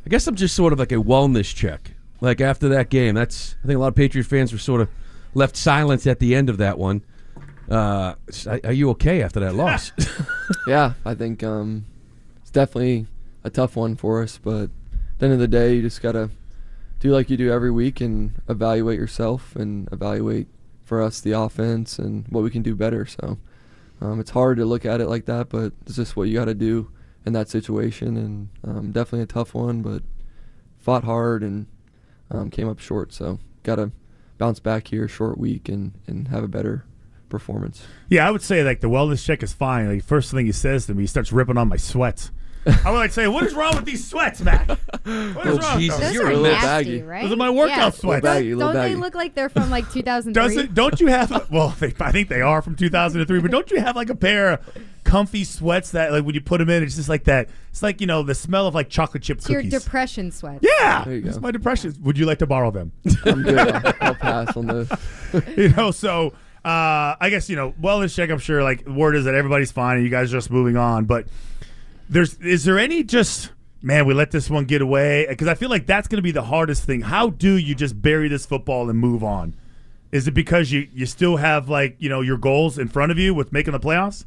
[0.06, 1.92] I guess I'm just sort of like a wellness check.
[2.22, 4.88] Like after that game, that's I think a lot of Patriot fans were sort of
[5.34, 7.02] left silent at the end of that one.
[7.70, 8.14] Uh,
[8.64, 9.92] are you okay after that loss?
[10.66, 11.84] yeah, I think um,
[12.40, 13.06] it's definitely
[13.44, 14.38] a tough one for us.
[14.42, 14.70] But
[15.22, 16.30] the end of the day, you just gotta
[16.98, 20.48] do like you do every week and evaluate yourself and evaluate
[20.84, 23.06] for us the offense and what we can do better.
[23.06, 23.38] So
[24.00, 26.46] um, it's hard to look at it like that, but it's just what you got
[26.46, 26.90] to do
[27.24, 28.16] in that situation.
[28.16, 30.02] And um, definitely a tough one, but
[30.80, 31.66] fought hard and
[32.32, 33.12] um, came up short.
[33.12, 33.92] So got to
[34.38, 36.84] bounce back here, short week, and, and have a better
[37.28, 37.86] performance.
[38.08, 39.86] Yeah, I would say like the wellness check is fine.
[39.86, 42.32] Like first thing he says to me, he starts ripping on my sweats.
[42.84, 44.68] I would like say, "What is wrong with these sweats, Mac?
[44.68, 46.14] What is Oh, wrong?" Jesus, with those?
[46.14, 47.02] you're a little baggy.
[47.02, 47.22] right?
[47.22, 47.90] Those are my workout Yeah.
[47.90, 48.22] sweats.
[48.22, 50.32] baggy, Don't, little don't they look like they're from like 2003?
[50.32, 51.48] Doesn't don't you have?
[51.50, 53.40] Well, they, I think they are from 2003.
[53.40, 54.60] But don't you have like a pair of
[55.04, 57.48] comfy sweats that like when you put them in, it's just like that.
[57.70, 59.44] It's like you know the smell of like chocolate chip cookies.
[59.44, 59.84] It's your cookies.
[59.84, 60.60] depression sweats.
[60.62, 61.94] yeah, There it's my depression.
[62.02, 62.92] Would you like to borrow them?
[63.24, 63.58] I'm good.
[63.58, 64.90] I'll, I'll pass on those.
[65.56, 66.28] you know, so
[66.64, 68.30] uh, I guess you know wellness check.
[68.30, 71.06] I'm sure like word is that everybody's fine and you guys are just moving on.
[71.06, 71.26] But
[72.12, 75.70] there's is there any just man we let this one get away because I feel
[75.70, 77.00] like that's going to be the hardest thing.
[77.00, 79.56] How do you just bury this football and move on?
[80.12, 83.18] Is it because you you still have like you know your goals in front of
[83.18, 84.24] you with making the playoffs?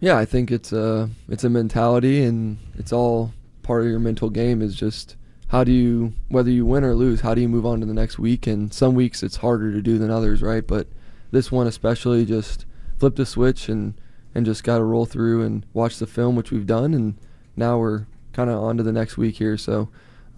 [0.00, 4.30] Yeah, I think it's a it's a mentality, and it's all part of your mental
[4.30, 4.62] game.
[4.62, 5.16] Is just
[5.48, 7.94] how do you whether you win or lose, how do you move on to the
[7.94, 8.46] next week?
[8.46, 10.66] And some weeks it's harder to do than others, right?
[10.66, 10.88] But
[11.30, 12.64] this one especially, just
[12.98, 13.94] flipped a switch and
[14.34, 17.16] and just got to roll through and watch the film, which we've done, and
[17.56, 19.56] now we're kind of on to the next week here.
[19.56, 19.88] So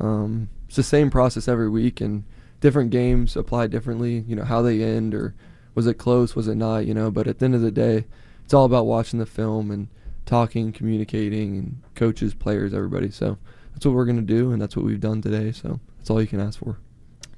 [0.01, 2.25] um, it's the same process every week, and
[2.61, 4.25] different games apply differently.
[4.27, 5.35] You know how they end, or
[5.75, 6.87] was it close, was it not?
[6.87, 8.05] You know, but at the end of the day
[8.45, 9.89] it's all about watching the film and
[10.25, 13.11] talking, communicating, and coaches, players, everybody.
[13.11, 13.37] So
[13.75, 15.53] that's what we're gonna do, and that's what we've done today.
[15.53, 16.79] So that's all you can ask for.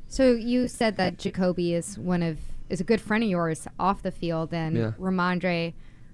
[0.08, 2.38] So you said that Jacoby is one of
[2.68, 4.92] is a good friend of yours off the field, and Yeah.
[5.00, 5.72] Rhamondre,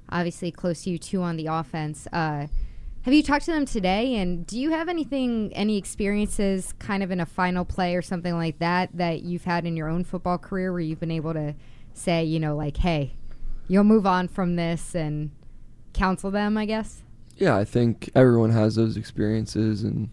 [0.09, 2.07] obviously close to you too on the offense.
[2.13, 2.47] Uh,
[3.07, 4.17] have you talked to them today?
[4.17, 8.35] And do you have anything, any experiences, kind of in a final play or something
[8.35, 11.55] like that, that you've had in your own football career where you've been able to
[11.95, 13.13] say, you know, like, hey,
[13.69, 15.31] you'll move on from this and
[15.93, 16.59] counsel them?
[16.59, 17.05] I guess.
[17.37, 20.11] Yeah, I think everyone has those experiences, and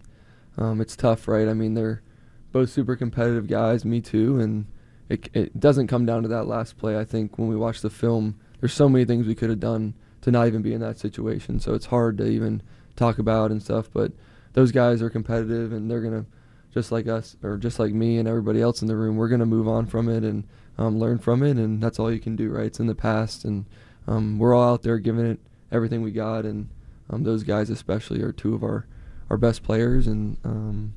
[0.59, 1.47] um, it's tough, right?
[1.47, 2.03] I mean, they're
[2.51, 4.67] both super competitive guys, me too, and
[5.09, 6.99] it, it doesn't come down to that last play.
[6.99, 9.95] I think when we watch the film, there's so many things we could have done
[10.21, 11.59] to not even be in that situation.
[11.59, 12.61] So it's hard to even
[12.95, 13.89] talk about and stuff.
[13.91, 14.11] But
[14.53, 16.25] those guys are competitive, and they're gonna
[16.73, 19.15] just like us, or just like me and everybody else in the room.
[19.15, 20.43] We're gonna move on from it and
[20.77, 22.65] um, learn from it, and that's all you can do, right?
[22.65, 23.65] It's in the past, and
[24.07, 25.39] um, we're all out there giving it
[25.71, 26.69] everything we got, and
[27.09, 28.87] um, those guys especially are two of our
[29.29, 30.93] our best players, and um,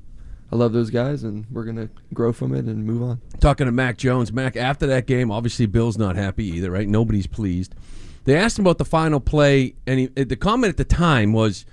[0.53, 3.21] I love those guys, and we're gonna grow from it and move on.
[3.41, 4.33] Talking to Mac Jones.
[4.33, 6.89] Mac, after that game, obviously Bill's not happy either, right?
[6.89, 7.75] Nobody's pleased.
[8.25, 11.65] They asked him about the final play, and he, the comment at the time was,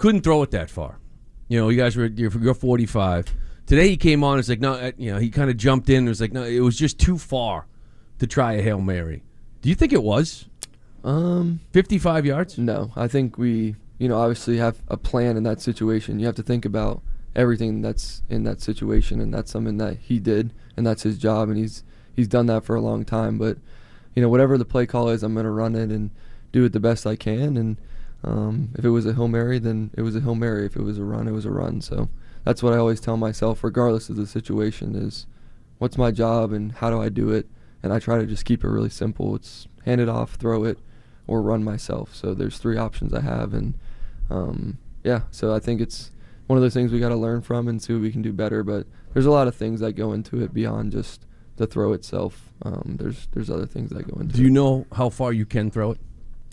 [0.00, 0.98] couldn't throw it that far.
[1.48, 3.34] You know, you guys were you're, you're 45
[3.66, 4.40] Today he came on.
[4.40, 5.98] It's like no, uh, you know, he kind of jumped in.
[5.98, 7.66] and was like no, it was just too far
[8.18, 9.22] to try a hail mary.
[9.62, 10.46] Do you think it was?
[11.04, 12.58] Um, 55 yards?
[12.58, 16.18] No, I think we, you know, obviously have a plan in that situation.
[16.18, 17.02] You have to think about
[17.36, 21.48] everything that's in that situation, and that's something that he did, and that's his job,
[21.48, 21.84] and he's
[22.16, 23.38] he's done that for a long time.
[23.38, 23.58] But
[24.14, 26.10] you know, whatever the play call is, I'm going to run it and
[26.50, 27.56] do it the best I can.
[27.56, 27.76] And
[28.22, 30.66] um, if it was a hail mary, then it was a hail mary.
[30.66, 31.80] If it was a run, it was a run.
[31.80, 32.08] So
[32.44, 35.26] that's what I always tell myself, regardless of the situation, is
[35.78, 37.48] what's my job and how do I do it.
[37.82, 39.34] And I try to just keep it really simple.
[39.34, 40.78] It's hand it off, throw it,
[41.26, 42.14] or run myself.
[42.14, 43.74] So there's three options I have, and
[44.28, 45.22] um, yeah.
[45.30, 46.10] So I think it's
[46.46, 48.32] one of those things we got to learn from and see what we can do
[48.34, 48.62] better.
[48.62, 51.24] But there's a lot of things that go into it beyond just
[51.56, 52.50] the throw itself.
[52.62, 54.34] Um, there's there's other things that go into.
[54.34, 54.44] Do it.
[54.44, 55.98] you know how far you can throw it?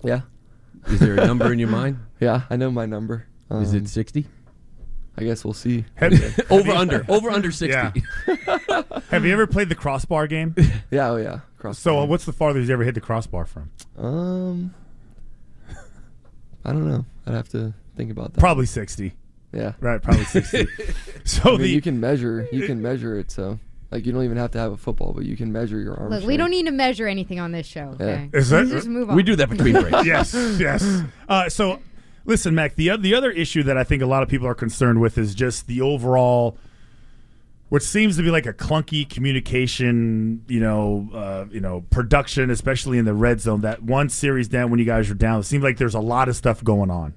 [0.04, 0.22] Yeah.
[0.88, 2.00] Is there a number in your mind?
[2.20, 3.28] Yeah, I know my number.
[3.52, 4.26] Is Um, it 60?
[5.20, 5.86] I guess we'll see.
[6.50, 7.68] over under over under 60.
[7.68, 7.92] Yeah.
[9.12, 10.56] Have you ever played the crossbar game?
[10.90, 11.40] Yeah, oh yeah.
[11.60, 11.74] Crossbar.
[11.76, 13.70] So, uh, what's the farthest you ever hit the crossbar from?
[13.98, 14.74] Um,
[16.66, 17.06] I don't know.
[17.26, 18.40] I'd have to think about that.
[18.40, 19.14] Probably 60.
[19.54, 19.74] Yeah.
[19.80, 20.68] Right, probably 60.
[21.24, 22.48] so I mean, the you can measure.
[22.52, 23.32] You can measure it.
[23.32, 23.60] So
[23.92, 26.10] like you don't even have to have a football, but you can measure your arm.
[26.12, 27.96] Look, we don't need to measure anything on this show.
[28.00, 29.16] Okay, Is Let's that- just move on.
[29.16, 30.06] We do that between breaks.
[30.06, 31.02] yes, yes.
[31.30, 31.80] Uh, so,
[32.26, 32.76] listen, Mac.
[32.76, 35.34] The the other issue that I think a lot of people are concerned with is
[35.36, 36.58] just the overall,
[37.70, 42.98] which seems to be like a clunky communication, you know, uh, you know, production, especially
[42.98, 43.62] in the red zone.
[43.62, 46.28] That one series down when you guys were down, it seemed like there's a lot
[46.30, 47.14] of stuff going on.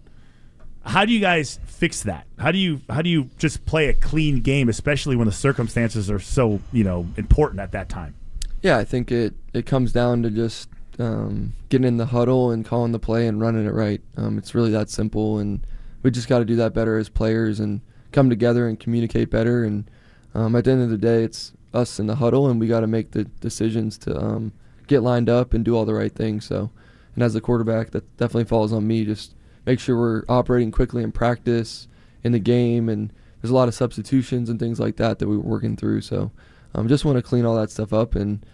[0.91, 2.27] How do you guys fix that?
[2.37, 6.11] How do you how do you just play a clean game, especially when the circumstances
[6.11, 8.17] are so you know important at that time?
[8.61, 12.65] Yeah, I think it it comes down to just um, getting in the huddle and
[12.65, 14.01] calling the play and running it right.
[14.17, 15.65] Um, it's really that simple, and
[16.03, 19.63] we just got to do that better as players and come together and communicate better.
[19.63, 19.89] And
[20.35, 22.81] um, at the end of the day, it's us in the huddle, and we got
[22.81, 24.53] to make the decisions to um,
[24.89, 26.47] get lined up and do all the right things.
[26.47, 26.73] So,
[27.15, 29.05] and as the quarterback, that definitely falls on me.
[29.05, 31.89] Just make sure we're operating quickly in practice,
[32.23, 35.39] in the game, and there's a lot of substitutions and things like that that we're
[35.39, 36.03] working through.
[36.03, 36.31] So,
[36.75, 38.45] um, just want to clean all that stuff up, and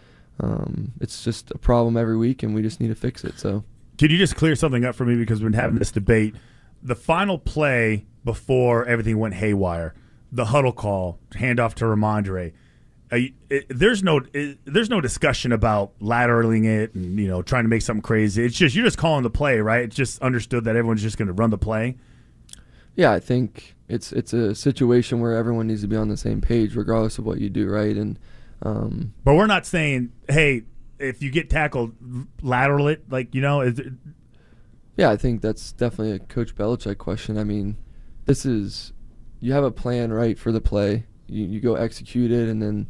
[0.41, 3.39] um, it's just a problem every week, and we just need to fix it.
[3.39, 3.65] So,
[3.99, 6.35] Could you just clear something up for me because we've been having this debate?
[6.83, 9.95] The final play before everything went haywire,
[10.31, 12.53] the huddle call, handoff to Rhamondre.
[13.11, 17.69] It, there's no it, there's no discussion about lateraling it and you know trying to
[17.69, 18.45] make something crazy.
[18.45, 19.85] It's just you're just calling the play, right?
[19.85, 21.97] It's just understood that everyone's just going to run the play.
[22.97, 26.41] yeah, I think it's it's a situation where everyone needs to be on the same
[26.41, 27.97] page, regardless of what you do, right?
[27.97, 28.19] And
[28.63, 30.63] um, But we're not saying, hey,
[30.99, 31.93] if you get tackled,
[32.43, 33.05] lateral it.
[33.11, 33.93] Like you know, is it,
[34.97, 37.39] Yeah, I think that's definitely a Coach Belichick question.
[37.39, 37.77] I mean,
[38.25, 38.93] this is
[39.39, 41.07] you have a plan right for the play.
[41.29, 42.87] You, you go execute it, and then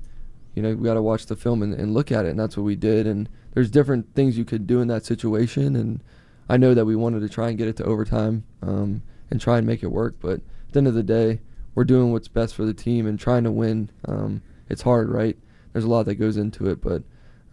[0.54, 2.56] you know we got to watch the film and, and look at it, and that's
[2.56, 3.06] what we did.
[3.06, 6.02] And there's different things you could do in that situation, and
[6.48, 9.58] I know that we wanted to try and get it to overtime um, and try
[9.58, 10.16] and make it work.
[10.20, 11.40] But at the end of the day,
[11.74, 13.90] we're doing what's best for the team and trying to win.
[14.06, 15.36] Um, it's hard, right?
[15.72, 17.02] There's a lot that goes into it, but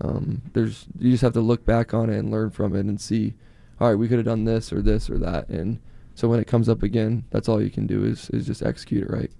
[0.02, 3.00] um, there's you just have to look back on it and learn from it and
[3.00, 3.34] see
[3.80, 5.50] all right, we could have done this or this or that.
[5.50, 5.80] And
[6.16, 9.04] so when it comes up again, that's all you can do is, is just execute
[9.04, 9.32] it right.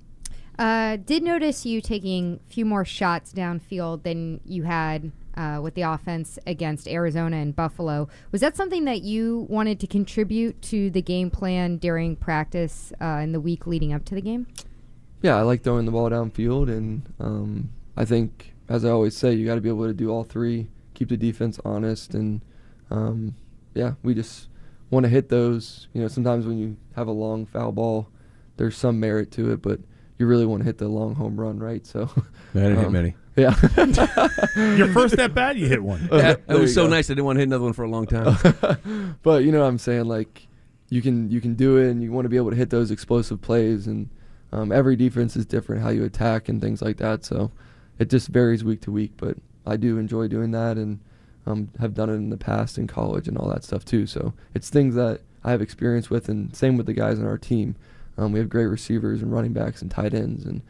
[0.60, 5.74] Uh, did notice you taking a few more shots downfield than you had uh, with
[5.74, 8.08] the offense against Arizona and Buffalo.
[8.32, 13.20] Was that something that you wanted to contribute to the game plan during practice uh,
[13.24, 14.48] in the week leading up to the game?
[15.22, 16.70] Yeah, I like throwing the ball downfield.
[16.70, 20.10] And um, I think, as I always say, you got to be able to do
[20.10, 22.14] all three, keep the defense honest.
[22.14, 22.42] And
[22.92, 23.36] um,
[23.74, 24.50] yeah, we just
[24.90, 25.88] want to hit those.
[25.94, 28.10] You know, sometimes when you have a long foul ball,
[28.58, 29.80] there's some merit to it, but
[30.18, 31.86] you really want to hit the long home run, right?
[31.86, 32.10] So
[32.54, 33.16] I didn't hit um, many.
[33.36, 33.56] Yeah.
[34.76, 36.08] Your first at bat, you hit one.
[36.12, 36.90] Yeah, There that was so go.
[36.90, 37.10] nice.
[37.10, 39.18] I didn't want to hit another one for a long time.
[39.24, 40.06] but you know what I'm saying?
[40.06, 40.48] Like
[40.90, 42.92] you can you can do it, and you want to be able to hit those
[42.92, 43.88] explosive plays.
[43.88, 44.10] And
[44.52, 47.26] um, every defense is different how you attack and things like that.
[47.26, 47.52] So
[47.98, 49.14] it just varies week to week.
[49.18, 51.00] But I do enjoy doing that, and
[51.48, 54.06] um, have done it in the past in college and all that stuff too.
[54.06, 57.38] So it's things that I have experience with, and same with the guys on our
[57.40, 57.76] team.
[58.18, 60.62] Um, we have great receivers and running backs and tight ends, and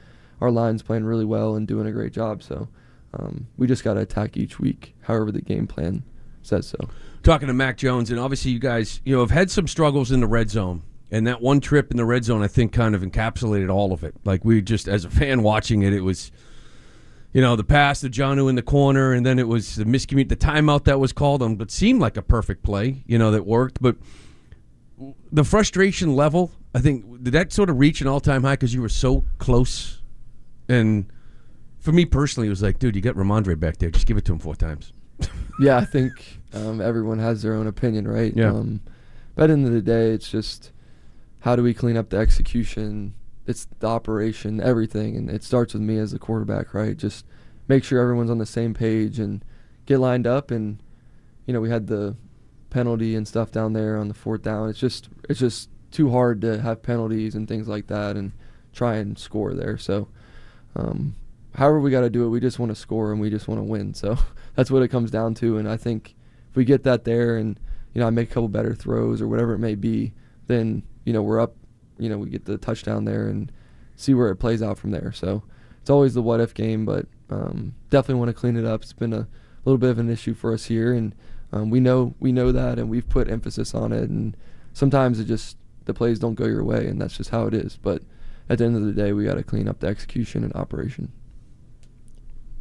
[0.42, 2.44] our line's playing really well and doing a great job.
[2.44, 2.68] So
[3.14, 6.04] um, we just got to attack each week, however the game plan
[6.42, 6.90] says so.
[7.22, 10.20] Talking to Mac Jones, and obviously you guys, you know, have had some struggles in
[10.20, 10.84] the red zone.
[11.12, 14.04] And that one trip in the red zone, I think, kind of encapsulated all of
[14.04, 14.16] it.
[14.26, 16.32] Like we just, as a fan watching it, it was,
[17.34, 20.30] you know, the pass to Jonnu in the corner, and then it was the miscommute,
[20.30, 23.46] the timeout that was called on, but seemed like a perfect play, you know, that
[23.46, 23.80] worked.
[23.80, 23.96] But
[25.32, 28.74] the frustration level, I think, did that sort of reach an all time high because
[28.74, 30.02] you were so close
[30.68, 31.06] And
[31.80, 33.92] for me personally, it was like, dude, you got Rhamondre back there.
[33.92, 34.94] Just give it to him four times.
[35.60, 38.34] yeah, I think um, everyone has their own opinion, right?
[38.36, 38.50] Yeah.
[38.50, 38.82] Um,
[39.36, 40.72] but at the end of the day, it's just
[41.42, 43.14] how do we clean up the execution?
[43.46, 46.96] It's the operation, everything, and it starts with me as a quarterback, right?
[46.96, 47.26] Just
[47.68, 49.44] make sure everyone's on the same page and
[49.86, 50.52] get lined up.
[50.52, 50.82] And
[51.46, 52.16] you know, we had the
[52.70, 54.70] penalty and stuff down there on the fourth down.
[54.70, 58.32] It's just it's just too hard to have penalties and things like that and
[58.74, 59.78] try and score there.
[59.78, 60.08] So,
[60.76, 61.16] um,
[61.56, 63.60] however we got to do it, we just want to score and we just want
[63.60, 63.94] to win.
[63.94, 64.18] So
[64.56, 65.58] that's what it comes down to.
[65.58, 66.16] And I think
[66.50, 67.60] if we get that there and
[67.94, 70.14] you know I make a couple better throws or whatever it may be,
[70.48, 71.56] then you know we're up.
[72.00, 73.52] You know we get the touchdown there and
[73.96, 75.12] see where it plays out from there.
[75.12, 75.44] So
[75.80, 78.82] it's always the what if game, but um, definitely want to clean it up.
[78.82, 79.28] It's been a
[79.64, 81.14] little bit of an issue for us here, and
[81.52, 84.10] um, we know we know that, and we've put emphasis on it.
[84.10, 84.36] And
[84.74, 87.78] sometimes it just the plays don't go your way, and that's just how it is.
[87.82, 88.04] But
[88.50, 91.12] at the end of the day, we got to clean up the execution and operation.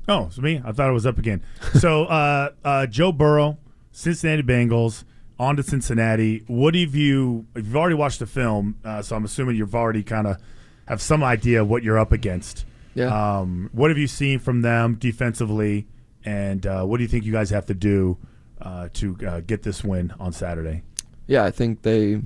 [0.08, 0.60] Oh, it's me.
[0.64, 1.42] I thought it was up again.
[1.78, 3.58] so, uh, uh, Joe Burrow,
[3.92, 5.04] Cincinnati Bengals,
[5.38, 6.44] on to Cincinnati.
[6.46, 7.46] What have you?
[7.56, 10.38] You've already watched the film, uh, so I'm assuming you've already kind of
[10.86, 12.64] have some idea what you're up against.
[12.94, 13.38] Yeah.
[13.38, 15.86] Um, what have you seen from them defensively,
[16.24, 18.18] and uh, what do you think you guys have to do
[18.60, 20.82] uh, to uh, get this win on Saturday?
[21.26, 22.20] Yeah, I think they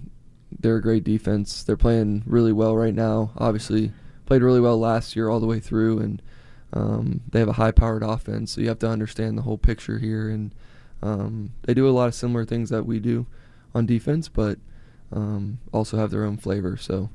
[0.58, 1.62] they're a great defense.
[1.62, 3.32] They're playing really well right now.
[3.36, 3.92] Obviously,
[4.24, 6.22] played really well last year all the way through, and
[6.72, 8.52] um, they have a high-powered offense.
[8.52, 10.54] So you have to understand the whole picture here, and
[11.02, 13.26] um, they do a lot of similar things that we do
[13.74, 14.58] on defense, but
[15.12, 16.76] um, also have their own flavor.
[16.76, 17.10] So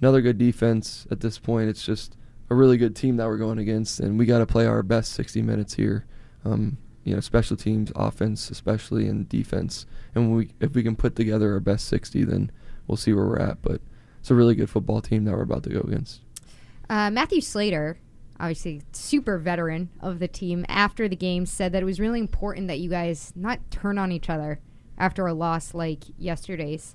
[0.00, 1.68] another good defense at this point.
[1.68, 2.16] It's just
[2.50, 5.12] a really good team that we're going against, and we got to play our best
[5.12, 6.04] 60 minutes here.
[6.44, 9.86] Um, you know, special teams, offense, especially, and defense.
[10.14, 12.50] And we, if we can put together our best 60, then
[12.86, 13.62] we'll see where we're at.
[13.62, 13.80] But
[14.20, 16.20] it's a really good football team that we're about to go against.
[16.88, 17.98] Uh, Matthew Slater,
[18.38, 22.68] obviously super veteran of the team, after the game said that it was really important
[22.68, 24.60] that you guys not turn on each other
[24.98, 26.94] after a loss like yesterday's.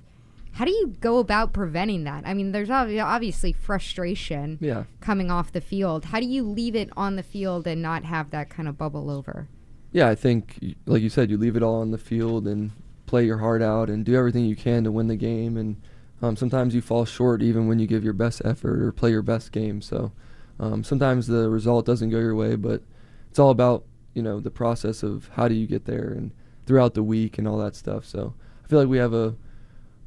[0.56, 2.24] How do you go about preventing that?
[2.26, 4.84] I mean, there's obvi- obviously frustration Yeah.
[5.00, 6.06] coming off the field.
[6.06, 9.08] How do you leave it on the field and not have that kind of bubble
[9.10, 9.48] over?
[9.92, 12.72] Yeah, I think, like you said, you leave it all on the field and
[13.12, 15.58] play your heart out and do everything you can to win the game.
[15.58, 15.76] And
[16.22, 19.20] um, sometimes you fall short even when you give your best effort or play your
[19.20, 19.82] best game.
[19.82, 20.12] So
[20.58, 22.80] um, sometimes the result doesn't go your way, but
[23.28, 23.84] it's all about
[24.14, 26.30] you know the process of how do you get there and
[26.64, 28.06] throughout the week and all that stuff.
[28.06, 28.32] So
[28.64, 29.34] I feel like we have a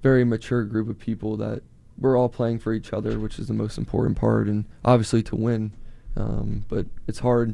[0.02, 1.62] very mature group of people that
[2.00, 5.36] we're all playing for each other, which is the most important part, and obviously to
[5.36, 5.74] win.
[6.18, 7.54] Um, but it's hard.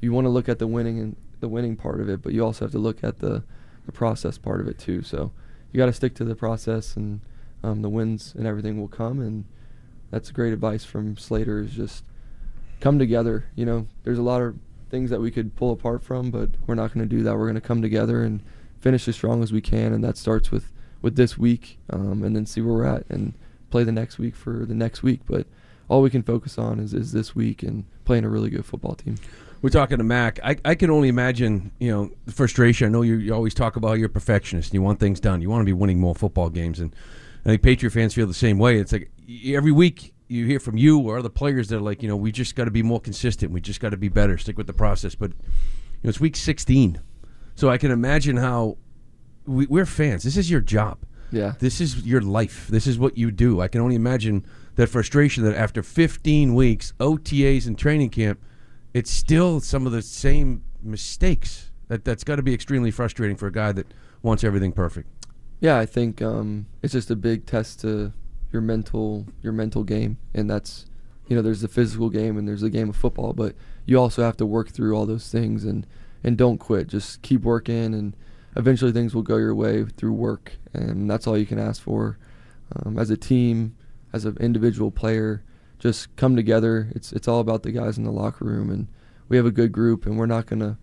[0.00, 2.44] You want to look at the winning and the winning part of it, but you
[2.44, 3.42] also have to look at the,
[3.86, 5.02] the process part of it too.
[5.02, 5.32] So
[5.70, 7.20] you got to stick to the process, and
[7.62, 9.20] um, the wins and everything will come.
[9.20, 9.44] And
[10.10, 11.60] that's great advice from Slater.
[11.60, 12.04] Is just
[12.80, 13.46] come together.
[13.54, 14.56] You know, there's a lot of
[14.90, 17.34] things that we could pull apart from, but we're not going to do that.
[17.36, 18.40] We're going to come together and
[18.80, 20.70] finish as strong as we can, and that starts with
[21.00, 23.34] with this week, um, and then see where we're at and
[23.70, 25.20] play the next week for the next week.
[25.26, 25.46] But
[25.88, 28.94] all we can focus on is, is this week and playing a really good football
[28.94, 29.16] team.
[29.62, 30.40] We're talking to Mac.
[30.42, 32.88] I, I can only imagine, you know, the frustration.
[32.88, 35.40] I know you, you always talk about you're a perfectionist and you want things done.
[35.40, 36.80] You want to be winning more football games.
[36.80, 36.94] And
[37.44, 38.78] I think Patriot fans feel the same way.
[38.78, 39.10] It's like
[39.46, 42.32] every week you hear from you or other players that are like, you know, we
[42.32, 43.52] just got to be more consistent.
[43.52, 45.14] We just got to be better, stick with the process.
[45.14, 45.36] But, you
[46.02, 47.00] know, it's week 16.
[47.54, 48.78] So I can imagine how
[49.46, 50.24] we, we're fans.
[50.24, 50.98] This is your job.
[51.30, 51.54] Yeah.
[51.60, 52.66] This is your life.
[52.66, 53.60] This is what you do.
[53.60, 54.44] I can only imagine
[54.74, 58.40] that frustration that after 15 weeks, OTAs and training camp,
[58.94, 61.70] it's still some of the same mistakes.
[61.88, 63.86] That that's got to be extremely frustrating for a guy that
[64.22, 65.08] wants everything perfect.
[65.60, 68.12] Yeah, I think um, it's just a big test to
[68.52, 70.86] your mental your mental game, and that's
[71.28, 74.22] you know there's the physical game and there's the game of football, but you also
[74.22, 75.86] have to work through all those things and
[76.24, 76.86] and don't quit.
[76.86, 78.16] Just keep working, and
[78.56, 82.18] eventually things will go your way through work, and that's all you can ask for.
[82.74, 83.76] Um, as a team,
[84.12, 85.42] as an individual player,
[85.82, 86.92] just come together.
[86.94, 88.86] It's it's all about the guys in the locker room, and
[89.28, 90.78] we have a good group, and we're not gonna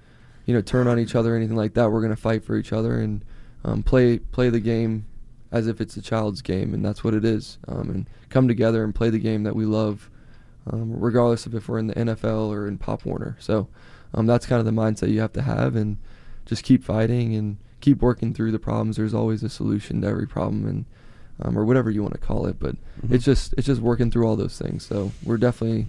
[0.46, 1.90] you know turn on each other or anything like that.
[1.90, 3.24] We're gonna fight for each other and
[3.64, 5.06] um, play play the game
[5.54, 7.60] as if it's a child's game, and that's what it is.
[7.70, 10.10] Um, and come together and play the game that we love,
[10.70, 13.38] um, regardless of if we're in the NFL or in Pop Warner.
[13.40, 13.70] So
[14.14, 15.98] um, that's kind of the mindset you have to have, and
[16.46, 18.98] just keep fighting and keep working through the problems.
[18.98, 20.86] There's always a solution to every problem, and
[21.42, 22.58] um, or whatever you want to call it.
[22.60, 23.12] But Mhm.
[23.14, 24.86] it's just it's just working through all those things.
[24.86, 25.88] So we're definitely.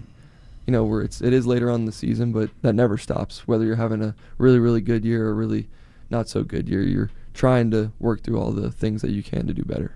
[0.66, 3.48] You know, we're it's it is later on in the season, but that never stops.
[3.48, 5.68] Whether you're having a really really good year or really
[6.10, 9.46] not so good year, you're trying to work through all the things that you can
[9.48, 9.92] to do better.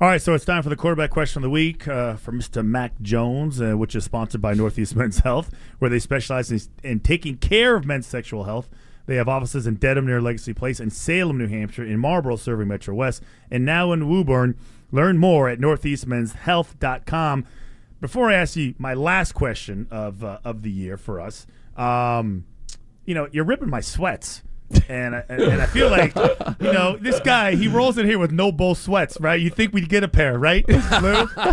[0.00, 2.64] All right, so it's time for the quarterback question of the week uh, from Mr.
[2.64, 7.00] Mac Jones, uh, which is sponsored by Northeast Men's Health, where they specialize in, in
[7.00, 8.68] taking care of men's sexual health.
[9.06, 12.66] They have offices in Dedham near Legacy Place and Salem, New Hampshire, in Marlboro serving
[12.68, 14.56] Metro West, and now in Woburn.
[14.92, 17.46] Learn more at northeastmenshealth.com.
[18.00, 22.44] Before I ask you my last question of uh, of the year for us, um,
[23.04, 24.42] you know, you're ripping my sweats.
[24.88, 26.14] And I, and I feel like,
[26.60, 29.40] you know, this guy, he rolls in here with no bull sweats, right?
[29.40, 30.76] You think we'd get a pair, right, Lou?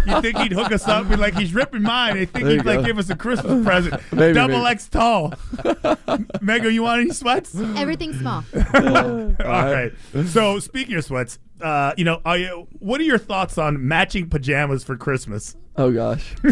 [0.05, 1.07] You think he'd hook us up?
[1.09, 2.13] We're like, he's ripping mine.
[2.13, 2.85] They think There he'd you like go.
[2.85, 3.99] give us a Christmas present.
[4.11, 4.67] Maybe, Double maybe.
[4.69, 5.31] X tall.
[5.31, 7.55] Mego, you want any sweats?
[7.59, 8.43] Everything small.
[8.53, 9.91] All right.
[10.27, 14.29] So speaking of sweats, uh, you know, are you, what are your thoughts on matching
[14.29, 15.55] pajamas for Christmas?
[15.79, 16.33] Oh gosh.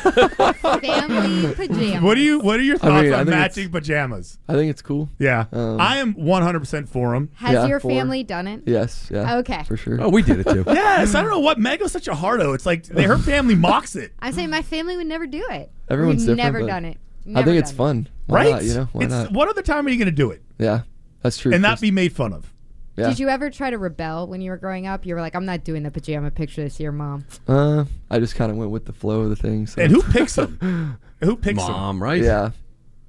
[0.00, 2.02] Family pajamas.
[2.02, 4.38] What do you What are your I thoughts mean, on matching pajamas?
[4.48, 5.08] I think it's cool.
[5.18, 7.30] Yeah, Um, I am 100 percent for them.
[7.36, 8.62] Has Yeah, your for- family done it?
[8.66, 9.08] Yes.
[9.12, 9.38] Yeah.
[9.38, 9.62] Okay.
[9.64, 10.00] For sure.
[10.00, 10.64] Oh, we did it too.
[10.76, 12.52] Yes, I don't know what Mego's such a hardo.
[12.52, 15.70] It's like they, her family mocks it, I say my family would never do it.
[15.88, 16.54] Everyone's We've different.
[16.54, 16.98] never but done it.
[17.34, 18.08] I think it's done fun.
[18.26, 18.50] Why right?
[18.52, 18.88] Not, you know.
[18.92, 19.32] Why it's, not?
[19.32, 20.82] What other time are you going to do it Yeah.
[21.22, 21.52] That's true.
[21.52, 22.52] and not be made fun of?
[22.96, 23.08] Yeah.
[23.08, 25.04] Did you ever try to rebel when you were growing up?
[25.04, 27.24] You were like, I'm not doing the pajama picture this year, mom.
[27.46, 29.66] Uh, I just kind of went with the flow of the thing.
[29.66, 29.82] So.
[29.82, 30.98] And who picks them?
[31.20, 31.72] Who picks them?
[31.72, 32.22] Mom, right?
[32.22, 32.50] Yeah.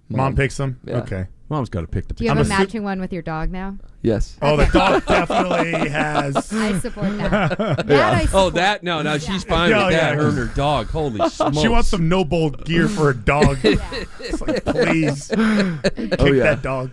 [0.10, 0.80] Mom picks them.
[0.86, 1.00] Yeah.
[1.00, 1.28] Okay.
[1.50, 2.14] Mom's got to pick the.
[2.14, 3.78] Do you I'm have a assu- matching one with your dog now?
[4.04, 4.38] Yes.
[4.42, 6.36] Oh, the dog definitely has.
[6.54, 7.58] I support that.
[7.58, 8.10] That Yeah.
[8.12, 10.16] I Oh, that no, no, she's fine Yeah, with that.
[10.16, 10.88] Her and her dog.
[10.90, 11.60] Holy smokes!
[11.60, 13.58] She wants some no bowl gear for a dog.
[13.64, 15.40] It's like, please, kick
[16.20, 16.44] Oh, yeah.
[16.44, 16.92] that dog.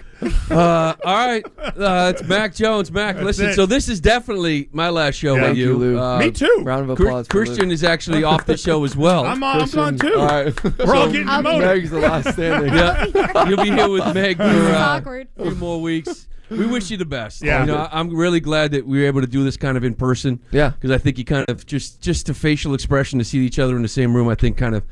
[0.51, 2.91] Uh, all right, uh, it's Mac Jones.
[2.91, 3.47] Mac, That's listen.
[3.51, 3.55] it.
[3.55, 5.49] So this is definitely my last show Yeah.
[5.49, 5.85] with you.
[5.85, 6.63] you, Uh, Me too.
[6.65, 7.27] Round of applause.
[7.27, 7.75] for Christian Lou.
[7.75, 9.27] is actually off the show as well.
[9.27, 10.15] I'm, on, I'm on too.
[10.19, 10.65] All right.
[10.79, 11.67] We're all getting I'll demoted.
[11.69, 12.73] Meg's the last standing.
[12.73, 15.29] yeah, you'll be here with Meg for This uh, awkward.
[15.39, 16.27] a few more weeks.
[16.51, 17.43] We wish you the best.
[17.43, 17.61] Yeah.
[17.61, 19.85] you know, I- I'm really glad that we were able to do this kind of
[19.85, 20.41] in person.
[20.51, 20.71] Yeah.
[20.71, 23.77] because I think you kind of just just a facial expression to see each other
[23.77, 24.29] in the same room.
[24.29, 24.83] I think kind of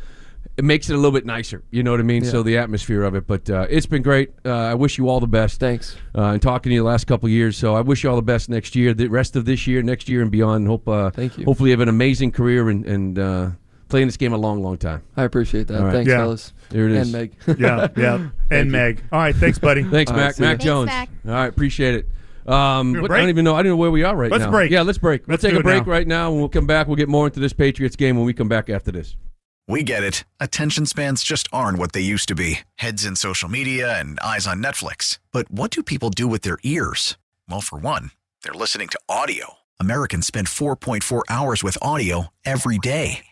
[0.57, 1.63] it makes it a little bit nicer.
[1.71, 2.25] You know what I mean?
[2.25, 2.31] Yeah.
[2.31, 3.27] So the atmosphere of it.
[3.27, 4.31] But uh, it's been great.
[4.45, 5.61] Uh, I wish you all the best.
[5.61, 5.97] Thanks.
[6.15, 7.57] Uh, and talking to you the last couple of years.
[7.57, 10.09] So I wish you all the best next year, the rest of this year, next
[10.09, 10.67] year, and beyond.
[10.67, 10.87] Hope.
[10.89, 11.45] Uh, Thank you.
[11.45, 13.51] Hopefully, you have an amazing career and and uh,
[13.93, 15.03] playing this game a long, long time.
[15.17, 15.79] I appreciate that.
[15.79, 15.93] All right.
[15.93, 16.17] Thanks, Yeah.
[16.19, 16.53] fellas.
[16.71, 17.03] There it is.
[17.03, 17.33] And Meg.
[17.61, 18.29] Yeah, yeah.
[18.51, 19.03] and Meg.
[19.13, 19.83] All right, thanks, buddy.
[19.91, 20.35] Thanks, All right, Mac.
[20.35, 20.49] see ya.
[20.49, 20.87] Mac Thanks, Jones.
[20.87, 21.09] Mac.
[21.27, 22.09] All right, appreciate it.
[22.51, 23.55] Um, what- I don't even know.
[23.55, 24.51] I don't know where we are right Let's now.
[24.51, 24.71] break.
[24.73, 25.29] Yeah, let's break.
[25.29, 25.93] Let's we'll take a break now.
[25.93, 26.89] right now, and we'll come back.
[26.89, 29.15] We'll get more into this Patriots game when we come back after this.
[29.69, 30.25] We get it.
[30.41, 34.47] Attention spans just aren't what they used to be heads in social media and eyes
[34.47, 35.19] on Netflix.
[35.31, 37.17] But what do people do with their ears?
[37.49, 38.11] Well, for one,
[38.43, 39.59] they're listening to audio.
[39.79, 43.25] Americans spend 4.4 hours with audio every day.